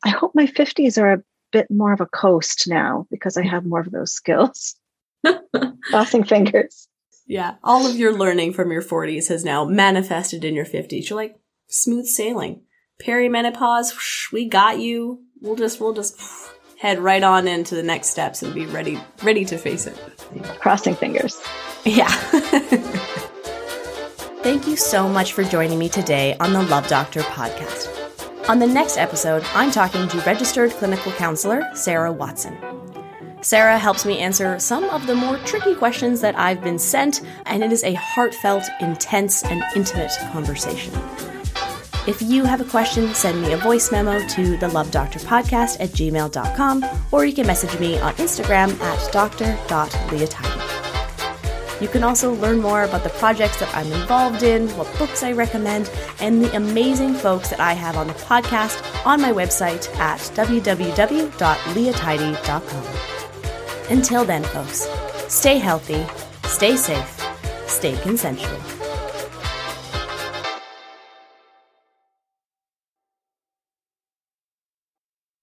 [0.03, 3.65] i hope my 50s are a bit more of a coast now because i have
[3.65, 4.75] more of those skills
[5.83, 6.87] Crossing fingers.
[7.25, 7.55] Yeah.
[7.63, 11.09] All of your learning from your 40s has now manifested in your 50s.
[11.09, 11.35] You're like,
[11.67, 12.61] smooth sailing.
[13.01, 15.21] Perimenopause, whoosh, we got you.
[15.41, 16.19] We'll just, we'll just
[16.79, 19.97] head right on into the next steps and be ready, ready to face it.
[20.59, 21.41] Crossing fingers.
[21.85, 22.07] Yeah.
[24.47, 27.89] Thank you so much for joining me today on the Love Doctor podcast.
[28.47, 32.57] On the next episode, I'm talking to registered clinical counselor Sarah Watson.
[33.41, 37.61] Sarah helps me answer some of the more tricky questions that I've been sent, and
[37.61, 40.93] it is a heartfelt, intense, and intimate conversation.
[42.07, 45.81] If you have a question, send me a voice memo to the Love Doctor Podcast
[45.81, 50.76] at gmail.com, or you can message me on Instagram at dr.leotidy.
[51.80, 55.34] You can also learn more about the projects that I'm involved in, what books I
[55.34, 60.19] recommend, and the amazing folks that I have on the podcast on my website at
[60.19, 62.84] www.leotidy.com.
[63.89, 64.86] Until then, folks,
[65.28, 66.05] stay healthy,
[66.47, 67.21] stay safe,
[67.67, 68.76] stay consensual.